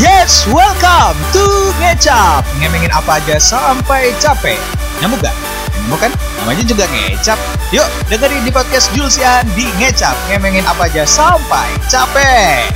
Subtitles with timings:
[0.00, 1.44] Yes, welcome to
[1.76, 2.40] Ngecap.
[2.56, 4.56] Ngemengin apa aja sampai capek.
[4.96, 5.36] Nyamuk gak?
[5.76, 6.12] Nyamuk kan?
[6.40, 7.36] Namanya juga Ngecap.
[7.68, 10.16] Yuk, dengerin di podcast Julsian di Ngecap.
[10.32, 12.72] Ngemengin apa aja sampai capek.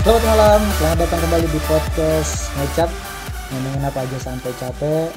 [0.00, 2.88] Selamat malam, selamat datang kembali di podcast Ngecap.
[3.52, 5.12] Ngomongin apa aja sampai capek.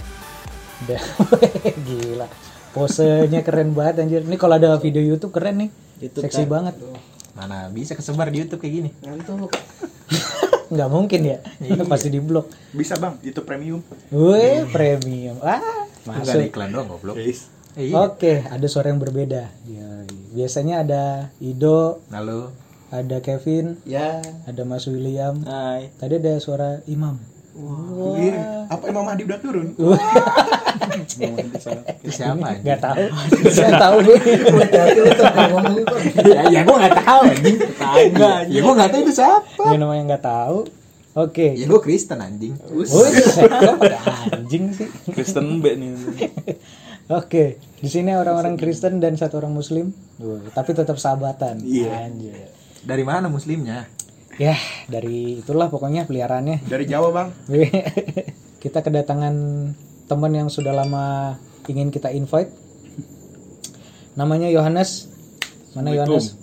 [0.84, 1.02] Udah,
[1.88, 2.28] gila.
[2.76, 4.28] Posenya keren banget anjir.
[4.28, 5.70] Ini kalau ada video Youtube keren nih.
[6.04, 6.68] YouTube Seksi kan?
[6.68, 6.76] banget
[7.40, 8.90] Mana bisa kesebar di YouTube kayak gini?
[9.00, 9.48] Ngantuk.
[10.70, 11.82] Nggak mungkin ya Iya.
[11.84, 13.80] Pasti di blok Bisa bang, itu premium.
[14.12, 17.16] Wih, premium Ah, Enggak ada masuk iklan doang goblok.
[17.16, 17.48] Guys.
[17.74, 17.96] Eh, iya.
[17.98, 21.04] Oke, ada suara yang berbeda Ya, Biasanya ada
[21.40, 22.52] Ido, Halo.
[22.92, 24.20] ada Kevin, Ya.
[24.44, 25.96] ada Mas William Hai.
[25.96, 27.18] Tadi ada suara Imam
[28.20, 28.68] Iya.
[28.70, 29.68] Apa Imam Mahdi udah turun?
[32.04, 32.60] Itu siapa?
[32.62, 33.04] Gak tahu
[33.50, 34.18] Saya tahu nih
[36.24, 37.58] ya, ya gua enggak tahu anjing.
[37.58, 38.34] Tetangga.
[38.48, 39.64] Ya gua enggak tahu itu siapa.
[39.70, 40.58] Ini namanya nggak tahu
[41.18, 42.54] Oke Ya gua Kristen anjing.
[42.70, 43.06] Oh,
[44.34, 44.88] anjing sih.
[45.12, 45.92] Kristen B nih.
[47.10, 49.90] Oke, di sini orang-orang Kristen dan satu orang Muslim,
[50.22, 51.58] Wah, tapi tetap sahabatan.
[51.66, 52.06] Iya.
[52.86, 53.90] Dari mana muslimnya?
[54.40, 54.56] Ya,
[54.88, 56.64] dari itulah pokoknya peliharaannya.
[56.64, 57.30] Dari Jawa bang.
[58.64, 59.36] kita kedatangan
[60.08, 61.36] teman yang sudah lama
[61.68, 62.48] ingin kita invite.
[64.16, 65.12] Namanya Yohanes.
[65.76, 66.40] Mana Yohanes?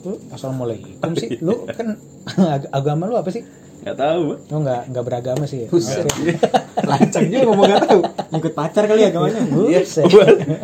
[0.00, 1.36] Lu, Assalamualaikum sih.
[1.44, 2.00] Lu kan
[2.56, 3.44] ag- agama lu apa sih?
[3.84, 4.24] Gak tahu.
[4.42, 5.68] Lu nggak nggak beragama sih ya?
[5.68, 6.08] Buset.
[6.90, 8.00] Lancang juga ngomong enggak tahu.
[8.30, 9.40] Ngikut pacar kali agamanya.
[9.44, 10.04] Buset.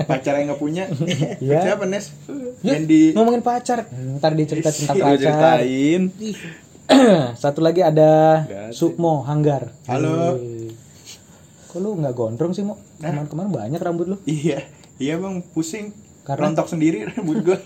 [0.04, 0.84] Pacar yang nggak punya.
[1.36, 1.60] Iya.
[1.62, 2.16] Siapa Nes?
[2.60, 3.84] Ya, Yang di ngomongin pacar
[4.16, 6.02] ntar dicerita tentang pacar ceritain.
[7.38, 8.74] satu lagi ada Gak.
[8.74, 10.34] Sukmo Hanggar Halo.
[10.34, 10.74] Wih.
[11.64, 14.66] kok lu nggak gondrong sih mo kemarin-kemarin banyak rambut lu Iya.
[14.98, 15.94] Iya bang, pusing.
[16.20, 17.58] Karena- Rontok sendiri rambut gua.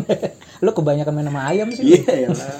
[0.64, 2.50] lu kebanyakan main sama ayam sih Iya ya lah.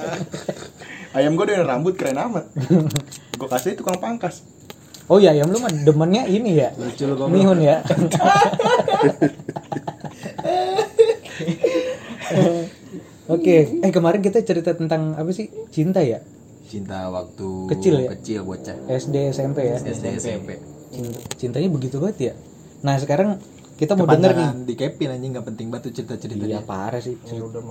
[1.16, 2.44] Ayam gua dengan rambut keren amat.
[3.38, 4.44] Gua kasih tukang pangkas.
[5.06, 7.78] oh iya ayam lu mah demennya ini ya Lucu lu mihun ya
[13.26, 16.22] Oke, eh kemarin kita cerita tentang apa sih cinta ya
[16.64, 18.08] Cinta waktu Kecil ya?
[18.14, 18.74] Kecil bocah.
[18.88, 20.58] SD SMP ya SD SMP.
[20.88, 22.34] Cinta- cintanya begitu banget ya
[22.76, 23.38] nah sekarang
[23.76, 26.64] kita mau denger nih di Kevin anjing enggak penting banget tuh cerita-cerita iya dia.
[26.64, 27.14] parah sih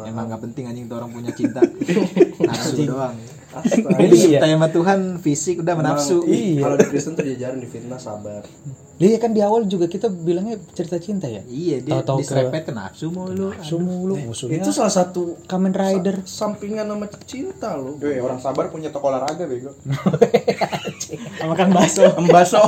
[0.05, 1.61] Emang nggak penting anjing tuh orang punya cinta.
[2.47, 3.17] Nafsu doang.
[3.57, 3.95] Iya.
[3.95, 6.25] Jadi cinta sama Tuhan fisik udah menafsu.
[6.25, 6.61] Iya.
[6.61, 8.43] Kalau di Kristen tuh diajarin di fitnah sabar.
[8.95, 11.43] Iya kan di awal juga kita bilangnya cerita cinta ya.
[11.43, 13.51] Iya dia Tahu-tahu ke- diserempet ke nafsu mulu.
[13.51, 14.59] Nafsu mulu musuhnya.
[14.59, 16.23] Itu salah satu Kamen Rider.
[16.23, 17.95] sampingan sama cinta loh.
[17.97, 19.75] Weh, orang sabar punya toko olahraga bego.
[21.41, 22.07] Makan bakso.
[22.15, 22.63] Embaso.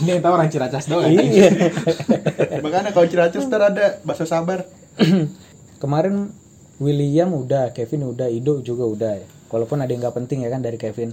[0.00, 1.08] Ini yang tahu orang Ciracas doang.
[1.08, 1.48] Iya.
[2.60, 4.64] Makanya kalau Ciracas ntar ada bakso sabar.
[5.80, 6.28] Kemarin
[6.80, 9.26] William udah, Kevin udah, Ido juga udah ya.
[9.46, 11.12] Walaupun ada yang nggak penting ya kan dari Kevin.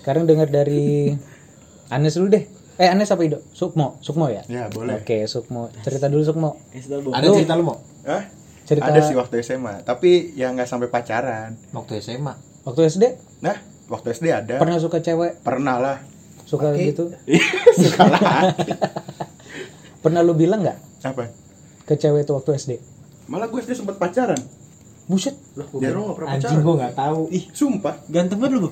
[0.00, 1.12] Sekarang dengar dari
[1.88, 2.44] Anes dulu deh.
[2.74, 3.44] Eh Anes apa Ido?
[3.52, 4.40] Sukmo, Sukmo ya?
[4.48, 4.96] Ya boleh.
[4.96, 5.68] Oke, Sukmo.
[5.84, 6.50] Cerita dulu Sukmo.
[7.12, 7.76] Ada cerita lu mau?
[8.02, 8.24] Hah?
[8.64, 11.58] Cerita Ada sih waktu SMA, tapi ya nggak sampai pacaran.
[11.70, 12.38] Waktu SMA.
[12.60, 13.04] waktu SD
[13.40, 13.56] Nah,
[13.88, 14.56] waktu SD ada.
[14.56, 15.96] pernah suka cewek, Pernah lah.
[16.46, 17.08] suka gitu.
[17.82, 18.52] Suka lah.
[19.98, 21.28] Pernah lu bilang nggak Apa?
[21.84, 22.72] ke cewek itu waktu SD?
[23.26, 24.38] Malah gue SD sempat pacaran.
[25.10, 25.34] Buset.
[25.58, 26.62] Lah, gue kira nggak pernah Anjing pacaran.
[26.62, 27.20] gua nggak tahu.
[27.34, 27.94] Ih, sumpah.
[28.06, 28.70] Ganteng banget lu, Bu.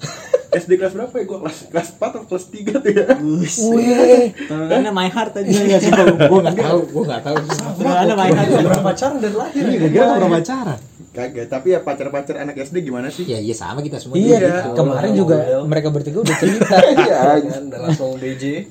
[0.62, 1.24] SD kelas berapa ya?
[1.26, 3.06] Gue kelas kelas 4 atau kelas 3 tuh ya.
[3.18, 4.24] Wih.
[4.46, 7.36] Karena my heart aja ya sumpah gua nggak tahu, gua nggak tahu.
[7.82, 8.48] Karena my heart.
[8.50, 9.62] Nggak pernah pacaran dari lahir.
[9.66, 10.78] Iya, kira lu pernah pacaran.
[11.10, 13.26] Kagak, tapi ya pacar-pacar anak SD gimana sih?
[13.26, 14.14] Ya iya sama kita semua.
[14.14, 14.78] Iya, juga.
[14.78, 15.36] kemarin juga
[15.66, 16.76] mereka bertiga udah cerita.
[17.02, 17.18] Iya.
[17.50, 18.70] Kan, langsung DJ.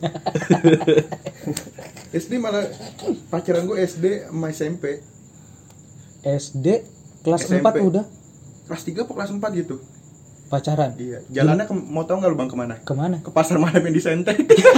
[2.24, 2.64] SD malah
[3.28, 5.04] pacaran gue SD sama SMP.
[6.24, 6.68] SD
[7.22, 7.66] kelas SMP.
[7.76, 8.06] 4 udah
[8.66, 9.76] Kelas 3 apa kelas 4 gitu?
[10.48, 10.98] pacaran.
[10.98, 11.22] Iya.
[11.30, 12.76] Jalannya ke, mau tau nggak lu bang ke mana?
[12.82, 13.22] Ke mana?
[13.22, 14.34] Ke pasar malam yang di Sentek.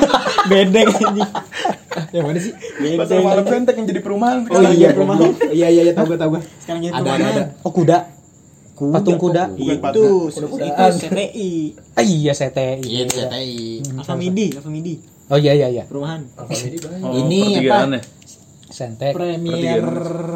[0.51, 1.31] Bedeng anjing.
[2.11, 2.53] Yang mana sih?
[2.95, 4.43] pasar malam Sentek yang jadi perumahan.
[4.43, 4.75] Oh sekarang.
[4.75, 5.31] iya, perumahan.
[5.47, 6.41] Iya iya iya tahu gua tahu gua.
[6.59, 7.43] Sekarang jadi Ada ada ada.
[7.63, 7.97] Oh kuda.
[8.75, 9.43] Patung kuda.
[9.47, 10.91] Bukan itu Kuda-kudaan.
[10.91, 11.51] itu CTI
[11.93, 12.79] Ah, iya CTI.
[12.81, 13.59] Iya CTI.
[13.95, 14.95] Alfa Midi Alfa Midi
[15.27, 15.83] Oh iya iya iya.
[15.87, 17.95] perumahan Oh, Ini apa?
[18.71, 19.13] Sentek.
[19.13, 19.79] Premier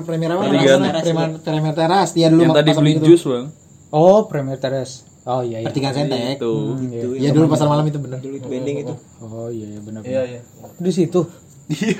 [0.04, 0.42] Premier apa?
[0.46, 0.80] Pertigaan.
[0.80, 1.02] namanya?
[1.02, 2.10] Premier Premier Teras.
[2.12, 3.06] Dia dulu Yang tadi pasar beli itu.
[3.08, 3.46] jus bang.
[3.90, 4.96] Oh, Premier Terrace.
[5.24, 5.66] Oh iya iya.
[5.66, 6.38] Pertigaan Sentek.
[6.38, 6.52] Itu.
[6.54, 7.04] Hmm, iya.
[7.18, 8.20] Iya dulu pasar malam itu bener.
[8.20, 10.02] dulu itu bending itu Oh iya iya benar.
[10.02, 10.26] Iya, benar.
[10.30, 10.42] iya.
[10.78, 11.22] Di situ.
[11.66, 11.98] Iya.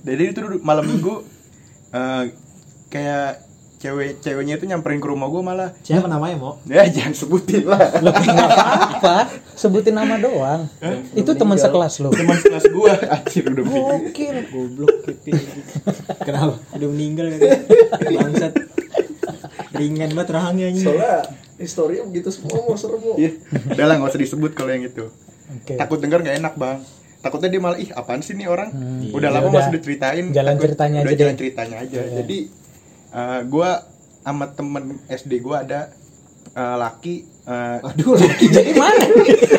[0.00, 1.20] Jadi itu malam minggu
[1.92, 2.22] eh,
[2.88, 3.44] kayak
[3.84, 6.50] cewek ceweknya itu nyamperin ke rumah gue malah Siapa namanya, Mo?
[6.72, 9.28] ya jangan sebutin lah apa-apa.
[9.52, 10.64] Sebutin nama doang.
[11.12, 12.08] Itu teman sekelas lo.
[12.10, 14.36] teman sekelas gue anjir udah Gokil.
[14.48, 15.36] goblok Kevin
[16.18, 16.56] Kenapa?
[16.72, 17.40] udah meninggal kan
[18.10, 18.52] bangsat
[19.74, 21.14] ringan banget rahangnya anjing Soalnya
[21.54, 22.98] Historinya begitu semua mau serem.
[23.14, 23.30] Iya,
[23.70, 25.06] udah lah nggak usah disebut kalau yang itu.
[25.54, 25.76] Oke.
[25.76, 26.82] Takut denger nggak enak bang.
[27.20, 28.68] Takutnya dia malah ih apaan sih nih orang.
[28.68, 29.12] Hmm.
[29.12, 29.54] Udah Ya lama udah.
[29.60, 30.24] masih diceritain.
[30.30, 31.38] Jalan takut- ceritanya udah aja jalan deh.
[31.38, 32.00] ceritanya aja.
[32.00, 32.10] Iya.
[32.18, 32.38] Jadi
[33.14, 33.86] eh, gua
[34.20, 35.88] sama temen SD gua ada
[36.50, 37.16] eh, laki.
[37.44, 39.04] eh, Aduh, lagi jadi mana?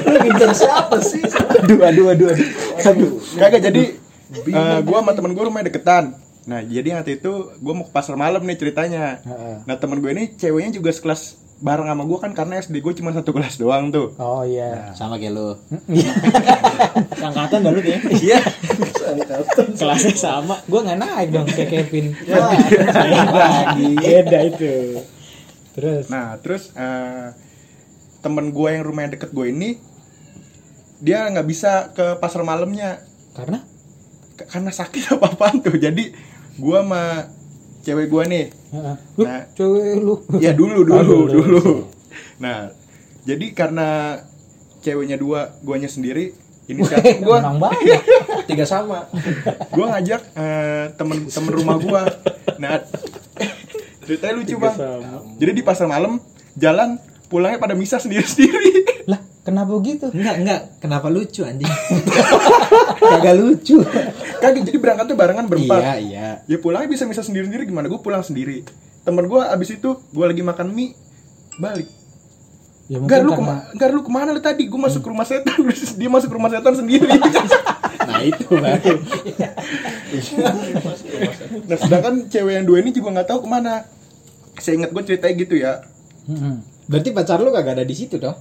[0.06, 1.22] Lu ngincer siapa sih?
[1.64, 2.48] Aduh, aduh, aduh, aduh.
[2.84, 3.12] Aduh.
[3.36, 3.84] Kagak jadi
[4.46, 6.18] eh, gua sama temen gua rumahnya deketan.
[6.46, 9.18] Nah jadi waktu itu gua mau ke pasar malam nih ceritanya.
[9.66, 13.10] Nah temen gue ini ceweknya juga sekelas bareng sama gua kan karena SD gue cuma
[13.10, 14.12] satu kelas doang tuh.
[14.18, 14.92] Oh iya.
[14.92, 15.56] Sama kayak lu.
[15.88, 16.12] Iya.
[17.32, 17.98] Angkatan dah lu ya.
[18.06, 18.40] Iya.
[19.80, 20.60] Kelasnya sama.
[20.66, 22.12] Gue nggak naik dong kayak Kevin.
[22.28, 23.88] Lagi.
[24.04, 25.00] Beda itu.
[25.72, 26.06] Terus.
[26.12, 27.32] Nah terus eh,
[28.20, 29.80] temen gue yang rumahnya deket gue ini
[31.00, 33.04] dia nggak bisa ke pasar malamnya
[33.36, 33.60] Karena?
[34.36, 35.76] K- karena sakit apa apaan tuh.
[35.76, 36.12] Jadi
[36.56, 37.32] gue sama
[37.86, 38.46] cewek gue nih.
[39.16, 39.46] Lu, Nah.
[39.54, 40.16] cewek lu.
[40.42, 41.26] Ya dulu dulu dulu.
[41.30, 41.64] dulu.
[42.42, 42.74] Nah
[43.24, 44.20] jadi karena
[44.82, 46.34] ceweknya dua, guanya sendiri.
[46.66, 48.02] Ini sekarang gue Menang banyak.
[48.50, 49.06] Tiga sama.
[49.70, 52.02] gue ngajak eh, temen temen rumah gue.
[52.58, 52.82] Nah
[54.02, 54.76] ceritanya lucu bang.
[55.38, 56.18] Jadi di pasar malam
[56.58, 58.82] jalan pulangnya pada misah sendiri sendiri.
[59.06, 60.10] lah, kenapa begitu?
[60.10, 60.62] Enggak, enggak.
[60.82, 61.70] Kenapa lucu anjing?
[63.14, 63.78] Kagak lucu.
[64.42, 65.80] Kagak jadi berangkatnya barengan berempat.
[65.80, 66.28] Iya, iya.
[66.44, 67.86] Ya pulangnya bisa bisa sendiri sendiri gimana?
[67.86, 68.66] Gue pulang sendiri.
[69.06, 70.98] Temen gue abis itu gue lagi makan mie
[71.56, 71.86] balik.
[72.86, 74.64] Ya Enggak lu karena- kema enggak lu ke mana lu tadi?
[74.66, 75.58] Gue masuk ke rumah setan,
[76.02, 77.06] dia masuk ke rumah setan sendiri.
[78.06, 79.02] Nah, itu baru.
[81.66, 83.82] nah sedangkan cewek yang dua ini juga nggak tahu ke mana.
[84.62, 85.82] Saya ingat gue ceritanya gitu ya.
[86.30, 86.62] Mm-mm.
[86.86, 88.38] Berarti pacar lu kagak ada di situ dong?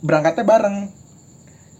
[0.00, 0.76] Berangkatnya bareng,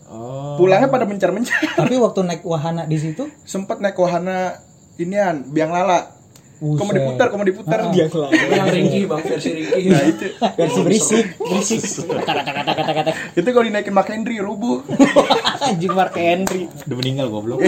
[0.09, 0.57] Oh.
[0.57, 1.61] pulangnya pada mencar-mencar.
[1.79, 4.57] Tapi waktu naik wahana di situ, Sempet naik wahana
[4.97, 6.17] inian, biang lala.
[6.59, 6.97] Kok mau buset.
[6.97, 7.79] diputar, kok mau diputar.
[7.79, 7.93] Ah.
[7.93, 8.33] Dia kelar.
[8.33, 9.81] Yang ringki bang versi ringki.
[9.87, 10.27] Nah itu,
[10.57, 11.81] Versi berisik, berisik.
[12.09, 13.11] Kata kata kata kata kata.
[13.37, 14.81] itu kalau dinaikin Mark Henry rubuh.
[15.69, 16.67] Anjing Mark Henry.
[16.67, 17.59] Udah meninggal goblok.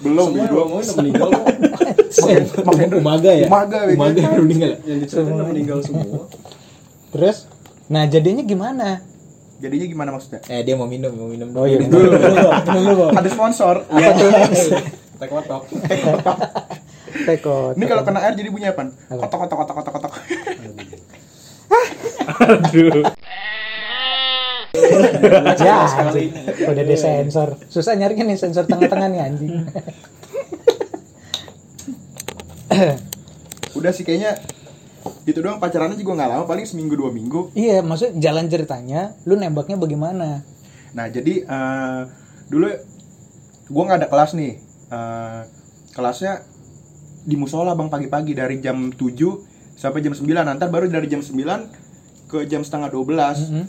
[0.00, 0.56] Belum, Semua belum.
[0.62, 1.44] ngomongin udah meninggal kok.
[2.96, 3.44] Umaga ya?
[3.44, 3.92] Umaga, ya.
[3.92, 4.70] Umaga udah meninggal.
[4.82, 6.22] Yang diceritain udah meninggal semua.
[7.10, 7.36] Terus,
[7.86, 9.02] nah jadinya gimana?
[9.60, 10.40] Jadinya gimana maksudnya?
[10.48, 11.52] Eh dia mau minum, mau minum.
[11.52, 12.48] Oh iya, Minum minum dulu.
[12.64, 13.04] Dulu.
[13.12, 13.84] Ada sponsor.
[13.92, 14.30] Apa tuh?
[15.20, 15.62] Tekotok.
[17.28, 17.74] Tekot.
[17.76, 18.88] Ini kalau kena air jadi bunyi apa?
[19.12, 20.12] Kotok kotok kotok kotok kotok.
[25.60, 26.32] ya, anjing.
[26.64, 27.48] udah disensor.
[27.68, 29.52] Susah nyarinya nih sensor tengah-tengah nih anjing.
[33.76, 34.40] Udah sih kayaknya
[35.22, 37.52] itu doang pacarannya juga nggak lama paling seminggu dua minggu.
[37.52, 40.40] iya, maksudnya jalan ceritanya, lu nembaknya bagaimana?
[40.90, 42.00] Nah jadi eh,
[42.46, 42.66] dulu
[43.68, 44.52] gua nggak ada kelas nih.
[44.88, 45.40] Eh,
[45.90, 46.42] kelasnya
[47.20, 48.96] di musola bang pagi-pagi dari jam 7
[49.74, 51.36] sampai jam 9 nanti baru dari jam 9
[52.26, 53.06] ke jam setengah 12
[53.44, 53.64] Mm-mm.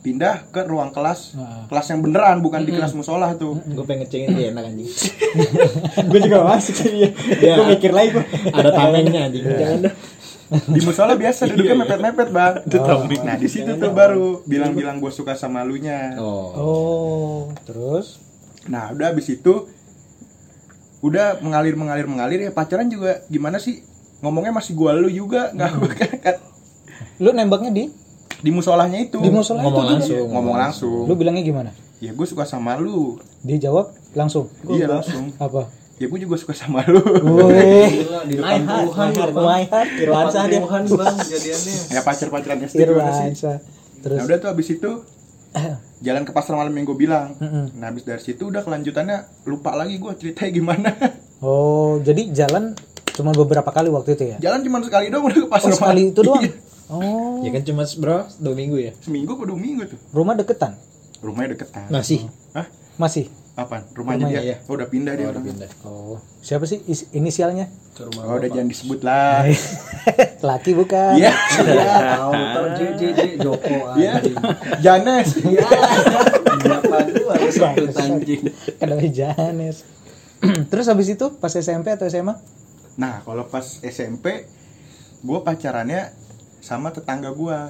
[0.00, 1.66] pindah ke ruang kelas Nah.
[1.66, 4.90] kelas yang beneran bukan di kelas musola tuh Gue pengen ngecengin dia enak anjing.
[6.10, 7.10] gue juga masuk sih dia.
[7.56, 8.24] Gue mikir lagi gue.
[8.48, 9.44] Ada tamengnya anjing.
[9.46, 9.94] Jangan dah.
[10.52, 12.54] Di musola biasa duduknya mepet-mepet bang.
[13.24, 16.48] Nah di situ tuh baru bilang-bilang gue suka sama lu nya Oh.
[16.54, 18.20] Oh, terus?
[18.62, 19.66] nah udah abis itu
[21.02, 22.50] udah mengalir mengalir mengalir ya.
[22.54, 23.82] Pacaran juga gimana sih?
[24.22, 25.50] Ngomongnya masih gua lu juga.
[25.50, 25.70] Nggak
[26.22, 26.36] kan
[27.18, 27.84] Lu nembaknya di?
[28.38, 29.18] Di musolahnya itu.
[29.18, 29.94] Di musola Ngomong itu juga?
[29.98, 30.26] langsung.
[30.30, 31.02] ngomong langsung.
[31.10, 31.70] Lu bilangnya gimana?
[32.02, 33.14] ya gue suka sama lu.
[33.46, 34.50] Dia jawab langsung.
[34.74, 35.30] iya langsung.
[35.38, 35.70] Apa?
[36.02, 39.46] Ya gue juga suka sama lu Wih, di depan Tuhan My heart, bang.
[39.46, 39.88] my heart.
[39.96, 40.58] Irwansa dia.
[40.58, 41.76] Tuhan bang jadiannya.
[41.88, 43.52] ya pacar pacaran SD Irwansa.
[44.00, 44.90] Terus nah udah tuh abis itu
[46.02, 47.76] jalan ke pasar malam yang gue bilang Mm-mm.
[47.76, 50.90] nah abis dari situ udah kelanjutannya lupa lagi gue ceritanya gimana
[51.40, 52.74] Oh, jadi jalan
[53.12, 54.36] cuma beberapa kali waktu itu ya?
[54.40, 56.12] jalan cuma sekali doang udah ke pasar Oh, sekali malam.
[56.12, 56.42] itu doang.
[56.42, 56.52] Iya.
[56.88, 58.92] Oh, Ya kan cuma bro dua minggu ya.
[58.98, 60.78] seminggu atau dua minggu tuh rumah deketan.
[61.18, 62.26] rumahnya deketan Masih.
[62.52, 62.66] Hah?
[62.96, 63.26] Masih.
[63.52, 63.84] Apaan?
[63.90, 64.40] Rumahnya, Rumahnya, dia?
[64.42, 64.56] iya.
[64.64, 65.52] Oh, udah pindah dia Oh, udah orangnya.
[65.68, 65.70] pindah.
[65.84, 67.68] Oh, siapa sih is- inisialnya?
[67.92, 69.44] Ke rumah Oh, udah jangan disebut lah.
[70.48, 71.12] Laki bukan?
[71.14, 71.32] Iya.
[72.16, 74.10] Tahu ntar J J J Joko Iya.
[74.16, 74.36] anjing.
[74.80, 75.28] Janes.
[76.58, 77.56] Berapa gua harus
[77.94, 78.40] anjing.
[78.74, 79.76] Kenapa Janes?
[80.72, 82.32] Terus habis itu pas SMP atau SMA?
[82.94, 84.48] Nah, kalau pas SMP
[85.20, 86.08] gua pacarannya
[86.58, 87.68] sama tetangga gua.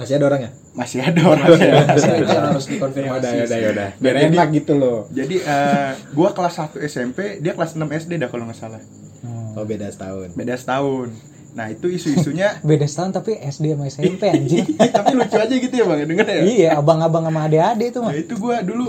[0.00, 0.50] Masih ada orangnya?
[0.72, 1.72] Masih ada orangnya.
[1.92, 3.36] Ini kan harus dikonfirmasi.
[3.44, 3.88] yaudah.
[4.00, 4.98] Biar Jadi- enak gitu loh.
[5.12, 8.80] Jadi eh, gua kelas 1 SMP, dia kelas 6 SD dah kalau nggak salah.
[9.20, 9.52] Hmm.
[9.54, 10.32] Oh beda setahun.
[10.32, 11.12] Beda setahun.
[11.50, 14.64] Nah, itu isu-isunya Beda setahun tapi SD sama SMP anjing.
[14.96, 16.00] tapi lucu aja gitu ya, Bang.
[16.00, 16.40] Denger ya?
[16.40, 18.10] iya, abang-abang sama adik-adik itu mah.
[18.10, 18.86] Nah itu gue dulu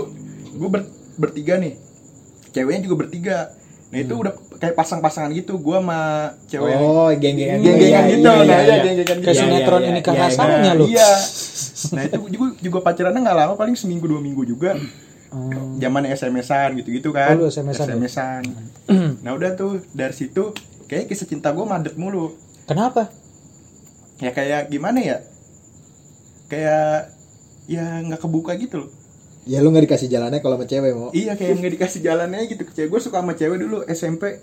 [0.52, 1.76] gue ber- bertiga nih,
[2.50, 3.38] ceweknya juga bertiga.
[3.92, 6.00] Nah itu udah kayak pasang-pasangan gitu, gue sama
[6.48, 7.60] cewek Oh, geng-gengan.
[7.60, 8.76] geng-gengan Iya, gitu, iya, nah iya, ya iya.
[8.80, 9.18] geng-gengan kan.
[9.20, 10.72] Kayak Iya, sinetron iya, ini iya, kan iya, rasanya iya.
[10.72, 10.84] lu.
[10.88, 11.10] Iya.
[11.92, 14.70] Nah itu juga, juga pacarannya nggak lama paling seminggu dua minggu juga.
[15.28, 15.76] Hmm.
[15.76, 17.36] Zaman SMS-an gitu-gitu kan.
[17.36, 17.94] Oh, lu SMS-an ya?
[17.94, 18.42] SMS-an.
[19.24, 22.32] nah udah tuh dari situ kayak kisah cinta gue madet mulu.
[22.64, 23.12] Kenapa?
[24.18, 25.18] Ya kayak gimana ya?
[26.48, 27.12] Kayak
[27.64, 28.90] ya nggak kebuka gitu loh.
[29.42, 31.10] Ya lu nggak dikasih jalannya kalau sama cewek mau.
[31.10, 32.88] Iya kayak nggak dikasih jalannya gitu ke cewek.
[32.88, 34.38] Gue suka sama cewek dulu SMP.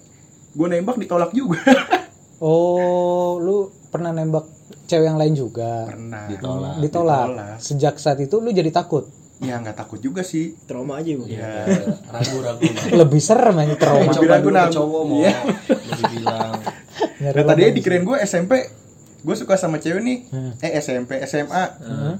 [0.52, 1.60] Gue nembak ditolak juga.
[2.40, 4.48] Oh, lu pernah nembak
[4.88, 5.92] cewek yang lain juga?
[5.92, 6.24] Pernah.
[6.32, 6.76] Ditolak.
[6.80, 7.28] Ditolak.
[7.36, 7.60] Ditolak.
[7.60, 9.12] Sejak saat itu lu jadi takut.
[9.40, 10.56] Ya nggak takut juga sih.
[10.64, 11.28] Trauma aja bu.
[11.28, 11.68] Ya.
[12.16, 12.64] ragu-ragu
[12.96, 14.08] Lebih serem aja trauma.
[14.08, 15.36] Lebih ragu, ke cowok mau Iya.
[15.68, 16.52] lebih bilang
[17.20, 17.76] Nah, tadinya lawan.
[17.76, 18.54] dikirain gue SMP.
[19.20, 20.18] Gue suka sama cewek nih.
[20.32, 20.52] Hmm.
[20.64, 21.64] Eh SMP, SMA.
[21.84, 22.16] Hmm.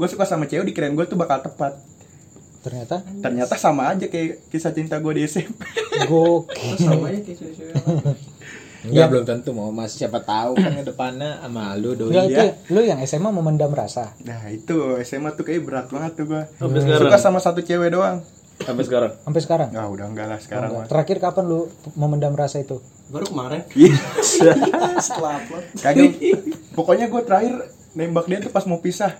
[0.00, 1.76] Gue suka sama cewek dikirain gue tuh bakal tepat.
[2.60, 5.62] Ternyata Ternyata sama aja kayak kisah cinta gue di SMP.
[6.04, 6.74] gokil.
[6.76, 8.16] sama aja kayak cewek-cewek lain.
[8.80, 12.14] Enggak belum tentu mau mas siapa tahu kan ke depannya sama lu doi.
[12.14, 12.54] Itu Iya.
[12.68, 14.14] lu yang SMA memendam rasa.
[14.22, 16.42] Nah itu SMA tuh kayak berat banget tuh gue.
[16.54, 17.02] Sampai sekarang.
[17.04, 18.22] Suka sama satu cewek doang.
[18.58, 19.12] Sampai sekarang.
[19.20, 19.68] Sampai sekarang.
[19.72, 20.86] Ah udah enggak lah sekarang Enggak.
[20.88, 21.60] Terakhir kapan lu
[21.94, 22.78] memendam rasa itu?
[23.08, 23.96] baru kemarin Iya.
[24.98, 26.12] setelah upload Kagak.
[26.72, 27.54] Pokoknya gue terakhir
[27.92, 29.16] nembak dia tuh pas mau pisah.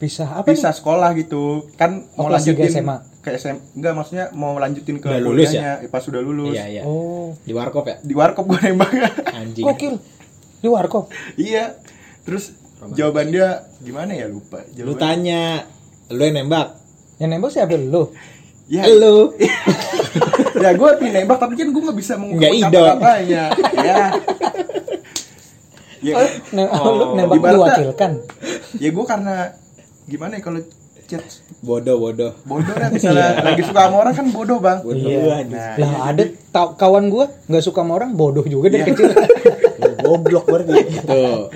[0.00, 0.48] Pisah apa?
[0.48, 1.68] Pisah sekolah gitu.
[1.76, 2.96] Kan Oh, mau lanjutin SMA.
[3.20, 6.56] ke SM enggak maksudnya mau lanjutin ke Udah lulus kuliahnya pas sudah lulus.
[6.56, 6.82] Iya iya.
[6.82, 8.00] Oh, Di warkop ya?
[8.00, 8.88] Di warkop gue nembak.
[9.30, 9.60] Anjing.
[9.62, 9.94] gokil.
[10.56, 11.12] Di warkop.
[11.36, 11.76] iya.
[12.22, 12.56] Terus
[12.90, 14.64] jawaban dia gimana ya lupa.
[14.72, 15.68] Lu Jawaban- tanya,
[16.08, 16.80] lu yang nembak.
[17.18, 18.08] Yang nembak siapa lu?
[18.70, 19.34] Ya, Lu.
[20.62, 23.44] ya gue pin nembak tapi kan gue nggak bisa mengungkapkan kata-katanya.
[23.84, 23.98] ya.
[26.00, 26.14] Ya,
[26.50, 28.12] Ne- lu nembak diwakilkan.
[28.78, 29.52] ya gue karena
[30.10, 30.60] gimana ya kalau
[31.06, 31.22] chat
[31.60, 32.32] Bodoh bodoh.
[32.44, 34.78] bodoh lah misalnya lagi suka sama orang kan bodoh bang.
[34.80, 35.42] Bodoh Iya.
[35.44, 38.90] Nah, Lah ada tau- kawan gua nggak suka sama orang bodoh juga dari Iya.
[38.90, 39.10] kecil.
[39.76, 40.78] Lu goblok berarti.
[41.00, 41.50] Tuh.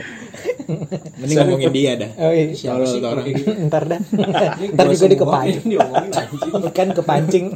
[1.17, 2.11] Mending ngomongin dia dah.
[2.17, 2.45] Oh, iya.
[2.53, 3.25] Tolol tuh orang.
[3.65, 4.01] Ntar dah.
[4.75, 5.65] Ntar juga di kepancing.
[5.67, 7.47] diomongin anjing Kan kepancing.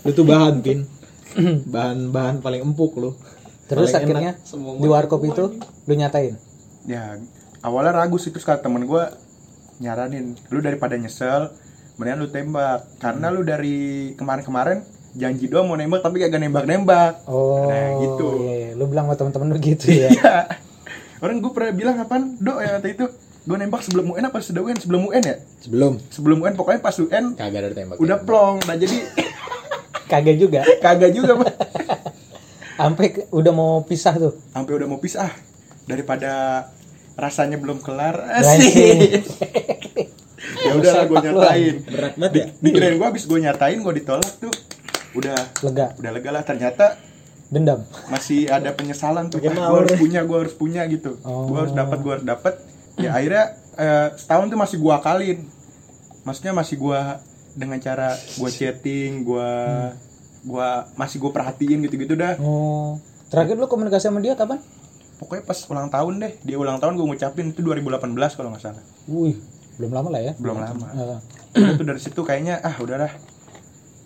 [0.00, 0.78] Lu tuh bahan pin.
[1.66, 3.10] Bahan-bahan paling empuk lu.
[3.64, 4.32] Terus Paling akhirnya
[4.76, 6.36] di warkop itu lu nyatain.
[6.84, 7.16] ya
[7.60, 9.02] awalnya ragu sih terus kata temen gue
[9.76, 11.50] nyaranin lu daripada nyesel
[11.94, 13.76] mendingan lu tembak karena lu dari
[14.14, 17.70] kemarin-kemarin janji doang mau nembak tapi kagak nembak-nembak Oh.
[17.70, 18.26] Nah, gitu.
[18.40, 18.70] Iya, iya.
[18.74, 20.10] Lu bilang sama temen-temen lu gitu ya.
[20.10, 20.34] Iya.
[21.18, 22.34] Orang gue pernah bilang apaan?
[22.36, 23.04] Dok ya kata itu
[23.44, 24.74] gue nembak sebelum UN apa sudah UN?
[24.74, 25.36] Sebelum UN ya?
[25.60, 27.96] Sebelum Sebelum UN pokoknya pas UN kagak ada tembak.
[27.96, 28.58] udah plong.
[28.64, 28.96] Nah jadi
[30.04, 30.60] Kagak juga.
[30.78, 31.52] kagak juga Pak.
[32.76, 34.34] Sampai udah mau pisah tuh.
[34.50, 35.30] Sampai udah mau pisah
[35.84, 36.64] daripada
[37.14, 38.16] rasanya belum kelar.
[38.38, 39.24] Asik.
[40.60, 41.74] ya udah lah gue nyatain.
[41.84, 42.44] Berat banget ya.
[42.58, 44.54] Dikirain gue abis gue nyatain gue ditolak tuh.
[45.14, 45.94] Udah Lega.
[45.94, 46.98] udah lega lah ternyata
[47.46, 47.86] Dendam.
[48.08, 51.46] masih ada penyesalan tuh Makin gue harus punya gue harus punya gitu Oh.
[51.46, 52.58] gue harus dapat gue harus dapat
[52.96, 53.44] ya akhirnya
[53.74, 55.38] eh, setahun tuh masih gue akalin
[56.24, 56.98] maksudnya masih gue
[57.54, 59.50] dengan cara gue chatting gue
[60.42, 62.98] gue masih gue perhatiin gitu gitu dah Oh.
[63.30, 64.58] Terakhir lu komunikasi sama dia kapan?
[65.24, 68.84] Pokoknya pas ulang tahun deh dia ulang tahun gue ngucapin itu 2018 kalau nggak salah.
[69.08, 69.34] Wih,
[69.80, 70.32] belum lama lah ya.
[70.36, 70.86] belum lama.
[70.92, 71.18] Eh,
[71.56, 73.10] udah tuh dari situ kayaknya ah udahlah.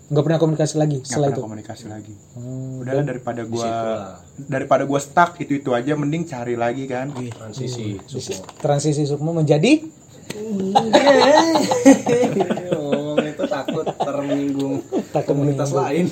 [0.09, 1.45] Nggak pernah komunikasi lagi nggak setelah pernah itu.
[1.45, 2.13] komunikasi lagi.
[2.33, 4.17] Hmm, udahlah daripada gue Di situlah.
[4.47, 7.11] daripada gue stuck itu itu aja mending cari lagi kan.
[7.13, 9.85] Transisi suku transisi Sukmo menjadi?
[12.69, 14.75] Ngomong itu takut termenyinggung
[15.09, 16.05] Takut komunitas lain.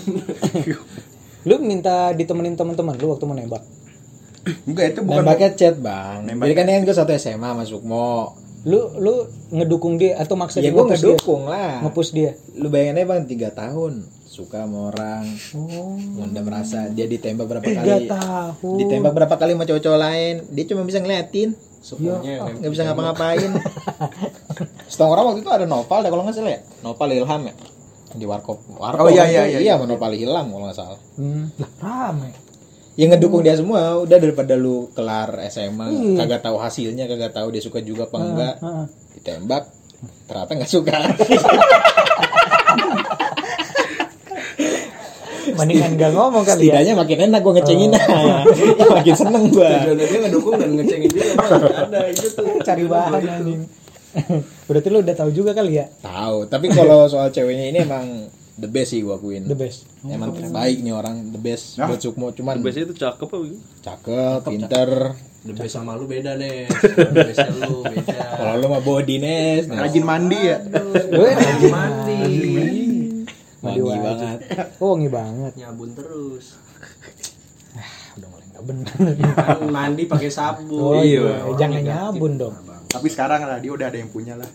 [1.48, 3.64] Lu minta ditemenin teman-teman lu waktu menembak.
[4.64, 6.18] Enggak itu bukan Nembaknya chat bang.
[6.24, 8.36] Nembak Jadi kan ini kan gue satu SMA sama Sukmo.
[8.64, 9.14] Lu lu
[9.50, 11.08] ngedukung dia atau maksa Ya gue nge-push dia?
[11.14, 11.74] ngedukung lah.
[11.82, 12.32] Nge-push dia.
[12.54, 13.94] Lu bayangin aja bang tiga tahun
[14.28, 15.24] suka sama orang,
[15.56, 15.98] Oh.
[16.20, 18.76] udah merasa dia ditembak berapa Tiga kali, tahun.
[18.78, 23.50] ditembak berapa kali sama cowok-cowok lain, dia cuma bisa ngeliatin, sukunya yang nggak bisa ngapa-ngapain.
[24.92, 27.54] Setahu orang waktu itu ada Noval deh kalau nggak salah ya, Noval Ilham ya
[28.14, 28.58] di warkop.
[28.72, 29.74] warkop Oh, iya, iya, iya, iya, iya.
[29.74, 31.00] sama Noval Ilham kalau nggak salah.
[31.18, 32.30] Hmm, lah rame.
[32.98, 36.18] Yang ngedukung dia semua udah daripada lu kelar SMA Iya.
[36.20, 38.86] kagak tahu hasilnya kagak tahu dia suka juga apa enggak Heeh.
[39.16, 39.64] ditembak
[40.26, 40.98] ternyata nggak suka
[45.48, 46.76] Mendingan gak ngomong kali ya.
[46.76, 48.92] setidaknya makin enak gue ngecengin Oh.
[48.98, 51.62] makin seneng gue tujuannya dia ngedukung dan ngecengin juga Bang.
[51.88, 53.62] ada gitu Cari bahan anjing.
[54.66, 58.28] Berarti lu udah tahu juga kali ya tahu tapi kalau soal ceweknya ini emang
[58.58, 59.86] the best sih gue akuin the best.
[60.04, 61.88] emang terbaik nih orang the best Nah.
[61.88, 63.58] buat Sukmo cuman Biasanya itu cakep apa gitu?
[63.80, 64.90] cakep pinter
[65.40, 66.66] the best sama lu beda deh
[67.16, 69.78] the lu beda kalau lu mah body nes nes.
[69.78, 70.58] rajin mandi ya
[71.14, 72.20] lagi mandi
[73.58, 74.40] wangi banget
[74.82, 75.52] Oh, wangi banget.
[75.56, 76.58] nyabun terus
[78.18, 78.90] Nggak bener.
[79.38, 80.82] Kan mandi pakai sabun.
[80.82, 81.22] Oh Iya.
[81.22, 82.56] iya, Orang jangan nyabun dong.
[82.90, 84.50] Tapi sekarang lah dia udah ada yang punya lah.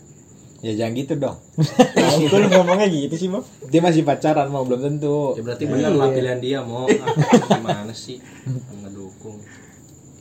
[0.63, 1.37] Ya jangan gitu dong.
[2.31, 3.43] Kok lu ngomongnya gitu sih, Mo?
[3.67, 5.35] Dia masih pacaran, mau belum tentu.
[5.35, 6.87] Ya berarti benar lah pilihan dia mau.
[6.87, 7.11] Ah,
[7.59, 8.23] gimana sih?
[8.47, 9.43] Ngedukung.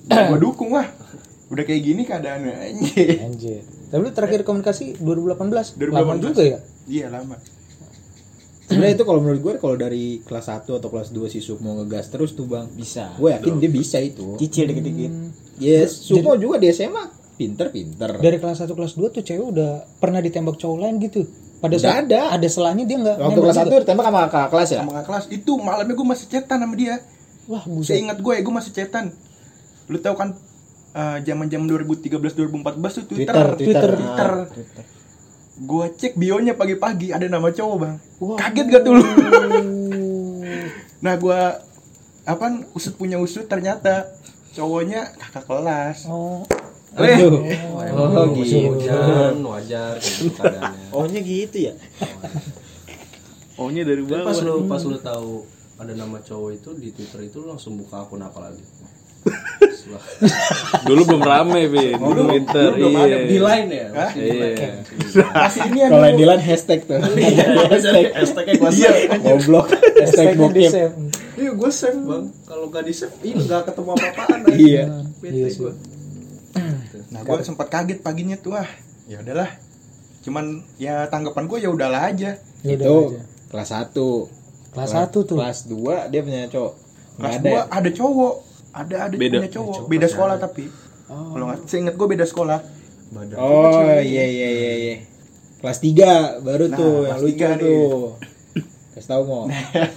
[0.10, 0.90] Gua dukung lah.
[1.54, 3.22] Udah kayak gini keadaannya anjir.
[3.22, 3.62] Anjir.
[3.94, 5.78] Tapi lu terakhir komunikasi 2018.
[5.78, 5.94] 2018.
[5.94, 6.60] Lama juga ya?
[6.90, 7.38] Iya lama.
[8.66, 11.76] Sebenarnya itu kalau menurut gue kalau dari kelas 1 atau kelas 2 si Sup mau
[11.78, 12.72] ngegas terus tuh, Bang.
[12.72, 13.14] Bisa.
[13.20, 14.40] Gue yakin dia bisa itu.
[14.42, 15.12] Cicil dikit-dikit.
[15.62, 18.22] Yes, Sumo juga di SMA pinter-pinter.
[18.22, 21.26] Dari kelas 1 kelas 2 tuh cewek udah pernah ditembak cowok lain gitu.
[21.58, 22.38] Pada saat ada.
[22.38, 23.78] ada selanya dia nggak Waktu kelas juga.
[23.78, 24.80] 1 ditembak sama kakak kelas ya?
[24.86, 26.96] Sama kakak kelas itu malamnya gue masih chatan sama dia.
[27.50, 27.96] Wah, Saya buset.
[27.98, 29.06] ingat gue ya, gue masih chatan.
[29.90, 30.30] Lu tahu kan
[30.94, 33.34] eh, zaman-zaman 2013 2014 tuh Twitter.
[33.34, 33.90] Twitter, Twitter.
[33.98, 34.32] Twitter.
[34.38, 34.84] Ah, Twitter.
[35.62, 37.96] Gue cek bionya pagi-pagi ada nama cowok, Bang.
[38.22, 38.38] Wah.
[38.38, 39.04] Kaget gak tuh lu?
[41.06, 41.42] nah, gue
[42.22, 42.46] apa
[42.78, 44.10] usut punya usut ternyata
[44.58, 46.10] cowoknya kakak kelas.
[46.10, 46.42] Oh,
[46.92, 47.40] Aduh.
[47.92, 48.76] Oh, gitu.
[48.76, 50.88] Wajar, wajar gitu keadaannya.
[50.98, 51.74] Ohnya gitu ya.
[53.56, 54.26] Oh-nya dari bawah.
[54.26, 55.46] pas lu pas lu tahu
[55.78, 58.64] ada nama cowok itu di Twitter itu lu langsung buka akun apa lagi?
[60.82, 61.94] Dulu belum rame, Bin.
[61.96, 62.70] Oh, Dulu lu- Twitter.
[62.74, 63.04] lu belum iya.
[63.06, 63.88] ada di line ya?
[63.92, 64.58] Masih di line.
[64.58, 64.72] Iya.
[65.30, 66.98] Masih ini Kalau yang di line hashtag tuh.
[66.98, 68.06] hashtag.
[68.12, 69.22] Hashtagnya gua Iya, save.
[69.22, 69.68] Goblok.
[70.00, 70.72] Hashtag bokep.
[71.38, 72.24] Iya, gua save, Bang.
[72.46, 74.40] Kalau gak di save, ini gak ketemu apa-apaan.
[74.50, 74.84] Iya.
[75.22, 75.72] Bete Iya gua.
[77.10, 78.70] Nah, gue sempat kaget paginya tuh ah.
[79.06, 79.50] Ya udahlah.
[80.22, 82.38] Cuman ya tanggapan gue ya udahlah aja.
[82.62, 83.22] Ya udah Itu aja.
[83.50, 83.98] kelas 1.
[84.72, 85.38] Kelas 1 tuh.
[85.38, 86.74] Kelas 2 dia punya cowok.
[87.18, 87.50] Kelas ada.
[87.50, 88.36] gua ada cowok.
[88.72, 89.38] Ada ada Beda.
[89.40, 89.82] punya cowok.
[89.86, 90.66] Beda sekolah tapi.
[91.08, 92.60] Kalau nggak, seingat gue beda sekolah.
[93.12, 94.96] Badan Oh iya iya iya iya.
[95.60, 97.58] Kelas 3 baru Nah, tuh yang lucu nih.
[97.60, 98.00] tuh.
[98.92, 99.44] Kasih tahu mau.